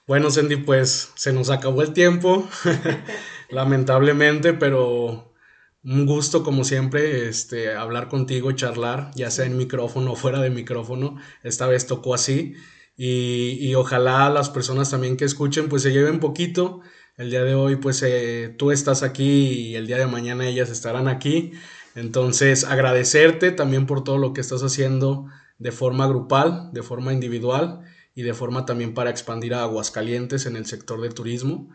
Bueno, 0.07 0.29
Sandy, 0.29 0.57
pues 0.57 1.11
se 1.15 1.31
nos 1.31 1.49
acabó 1.49 1.83
el 1.83 1.93
tiempo, 1.93 2.47
lamentablemente, 3.49 4.53
pero 4.53 5.31
un 5.83 6.05
gusto 6.05 6.43
como 6.43 6.63
siempre 6.63 7.27
este, 7.27 7.73
hablar 7.73 8.09
contigo, 8.09 8.51
charlar, 8.51 9.11
ya 9.15 9.31
sea 9.31 9.45
en 9.45 9.57
micrófono 9.57 10.11
o 10.11 10.15
fuera 10.15 10.41
de 10.41 10.49
micrófono. 10.49 11.17
Esta 11.43 11.67
vez 11.67 11.87
tocó 11.87 12.13
así. 12.13 12.55
Y, 12.95 13.57
y, 13.59 13.75
ojalá 13.75 14.29
las 14.29 14.49
personas 14.49 14.91
también 14.91 15.17
que 15.17 15.25
escuchen 15.25 15.69
pues 15.69 15.81
se 15.81 15.91
lleven 15.91 16.19
poquito. 16.19 16.81
El 17.17 17.29
día 17.29 17.43
de 17.43 17.55
hoy 17.55 17.75
pues 17.77 18.03
eh, 18.03 18.53
tú 18.57 18.71
estás 18.71 19.03
aquí 19.03 19.47
y 19.49 19.75
el 19.75 19.87
día 19.87 19.97
de 19.97 20.07
mañana 20.07 20.47
ellas 20.47 20.69
estarán 20.69 21.07
aquí. 21.07 21.53
Entonces 21.95 22.63
agradecerte 22.63 23.51
también 23.51 23.85
por 23.85 24.03
todo 24.03 24.17
lo 24.17 24.33
que 24.33 24.41
estás 24.41 24.63
haciendo 24.63 25.27
de 25.57 25.71
forma 25.71 26.07
grupal, 26.07 26.69
de 26.73 26.83
forma 26.83 27.13
individual 27.13 27.81
y 28.15 28.23
de 28.23 28.33
forma 28.33 28.65
también 28.65 28.93
para 28.93 29.09
expandir 29.09 29.53
a 29.53 29.63
Aguascalientes 29.63 30.45
en 30.45 30.55
el 30.55 30.65
sector 30.65 31.01
del 31.01 31.13
turismo. 31.13 31.69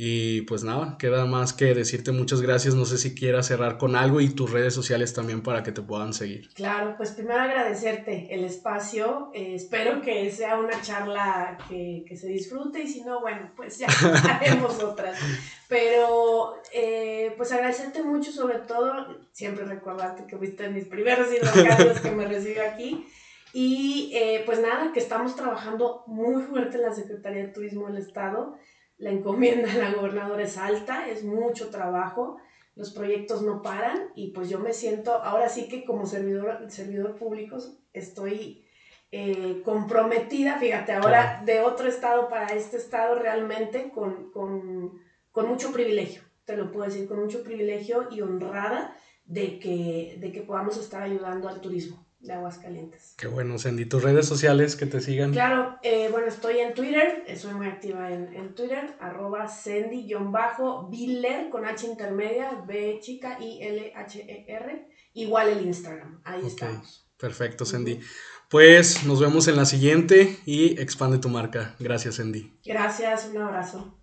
Y 0.00 0.42
pues 0.42 0.62
nada, 0.62 0.96
queda 0.96 1.26
más 1.26 1.52
que 1.52 1.74
decirte 1.74 2.12
muchas 2.12 2.40
gracias. 2.40 2.76
No 2.76 2.84
sé 2.84 2.98
si 2.98 3.16
quieras 3.16 3.48
cerrar 3.48 3.78
con 3.78 3.96
algo 3.96 4.20
y 4.20 4.28
tus 4.28 4.52
redes 4.52 4.72
sociales 4.72 5.12
también 5.12 5.42
para 5.42 5.64
que 5.64 5.72
te 5.72 5.82
puedan 5.82 6.12
seguir. 6.12 6.50
Claro, 6.54 6.94
pues 6.96 7.10
primero 7.10 7.40
agradecerte 7.40 8.32
el 8.32 8.44
espacio. 8.44 9.32
Eh, 9.34 9.56
espero 9.56 10.00
que 10.00 10.30
sea 10.30 10.56
una 10.56 10.80
charla 10.82 11.58
que, 11.68 12.04
que, 12.06 12.14
se 12.14 12.28
disfrute 12.28 12.84
y 12.84 12.86
si 12.86 13.00
no, 13.00 13.22
bueno, 13.22 13.50
pues 13.56 13.78
ya 13.78 13.88
haremos 14.36 14.80
otras. 14.84 15.18
Pero 15.66 16.54
eh, 16.72 17.34
pues 17.36 17.50
agradecerte 17.50 18.04
mucho, 18.04 18.30
sobre 18.30 18.58
todo, 18.60 19.18
siempre 19.32 19.64
recordarte 19.64 20.28
que 20.28 20.36
fuiste 20.36 20.68
mis 20.68 20.84
primeros 20.84 21.26
intercambios 21.34 21.98
que 21.98 22.12
me 22.12 22.24
recibió 22.28 22.62
aquí. 22.62 23.04
Y 23.52 24.12
eh, 24.14 24.44
pues 24.46 24.60
nada, 24.60 24.92
que 24.92 25.00
estamos 25.00 25.34
trabajando 25.34 26.04
muy 26.06 26.40
fuerte 26.44 26.76
en 26.76 26.82
la 26.84 26.94
Secretaría 26.94 27.46
de 27.46 27.52
Turismo 27.52 27.88
del 27.88 27.96
Estado 27.96 28.56
la 28.98 29.10
encomienda 29.10 29.72
de 29.72 29.80
la 29.80 29.92
gobernadora 29.92 30.42
es 30.42 30.56
alta, 30.58 31.08
es 31.08 31.24
mucho 31.24 31.70
trabajo, 31.70 32.38
los 32.74 32.92
proyectos 32.92 33.42
no 33.42 33.62
paran 33.62 34.10
y 34.14 34.32
pues 34.32 34.48
yo 34.48 34.58
me 34.58 34.72
siento, 34.72 35.12
ahora 35.12 35.48
sí 35.48 35.68
que 35.68 35.84
como 35.84 36.06
servidor, 36.06 36.70
servidor 36.70 37.16
público 37.16 37.58
estoy 37.92 38.64
eh, 39.10 39.62
comprometida, 39.64 40.58
fíjate, 40.58 40.92
ahora 40.92 41.42
de 41.44 41.60
otro 41.60 41.88
estado 41.88 42.28
para 42.28 42.54
este 42.54 42.76
estado 42.76 43.18
realmente 43.18 43.90
con, 43.90 44.30
con, 44.30 45.00
con, 45.32 45.48
mucho 45.48 45.72
privilegio, 45.72 46.22
te 46.44 46.56
lo 46.56 46.70
puedo 46.70 46.84
decir, 46.84 47.08
con 47.08 47.20
mucho 47.20 47.42
privilegio 47.42 48.08
y 48.10 48.20
honrada 48.20 48.96
de 49.24 49.58
que, 49.58 50.18
de 50.20 50.32
que 50.32 50.42
podamos 50.42 50.76
estar 50.76 51.02
ayudando 51.02 51.48
al 51.48 51.60
turismo 51.60 52.07
de 52.20 52.32
Aguascalientes. 52.32 53.14
Qué 53.16 53.26
bueno, 53.26 53.58
Sandy. 53.58 53.86
¿Tus 53.86 54.02
redes 54.02 54.26
sociales 54.26 54.76
que 54.76 54.86
te 54.86 55.00
sigan? 55.00 55.32
Claro, 55.32 55.78
eh, 55.82 56.08
bueno, 56.10 56.26
estoy 56.26 56.58
en 56.58 56.74
Twitter, 56.74 57.24
eh, 57.26 57.36
soy 57.36 57.54
muy 57.54 57.66
activa 57.66 58.10
en, 58.10 58.34
en 58.34 58.54
Twitter, 58.54 58.96
arroba 59.00 59.48
Sandy-Biller 59.48 61.50
con 61.50 61.64
H 61.64 61.86
intermedia, 61.86 62.62
B 62.66 62.98
chica, 63.00 63.38
I 63.40 63.62
L 63.62 63.92
H 63.94 64.20
E 64.20 64.52
R, 64.52 64.88
igual 65.14 65.48
el 65.48 65.66
Instagram, 65.66 66.20
ahí 66.24 66.46
estamos. 66.46 67.06
Perfecto, 67.18 67.64
Sandy. 67.64 68.00
Pues 68.48 69.04
nos 69.04 69.20
vemos 69.20 69.46
en 69.48 69.56
la 69.56 69.66
siguiente 69.66 70.38
y 70.46 70.80
expande 70.80 71.18
tu 71.18 71.28
marca. 71.28 71.74
Gracias, 71.78 72.16
Sandy. 72.16 72.58
Gracias, 72.64 73.28
un 73.30 73.42
abrazo. 73.42 73.97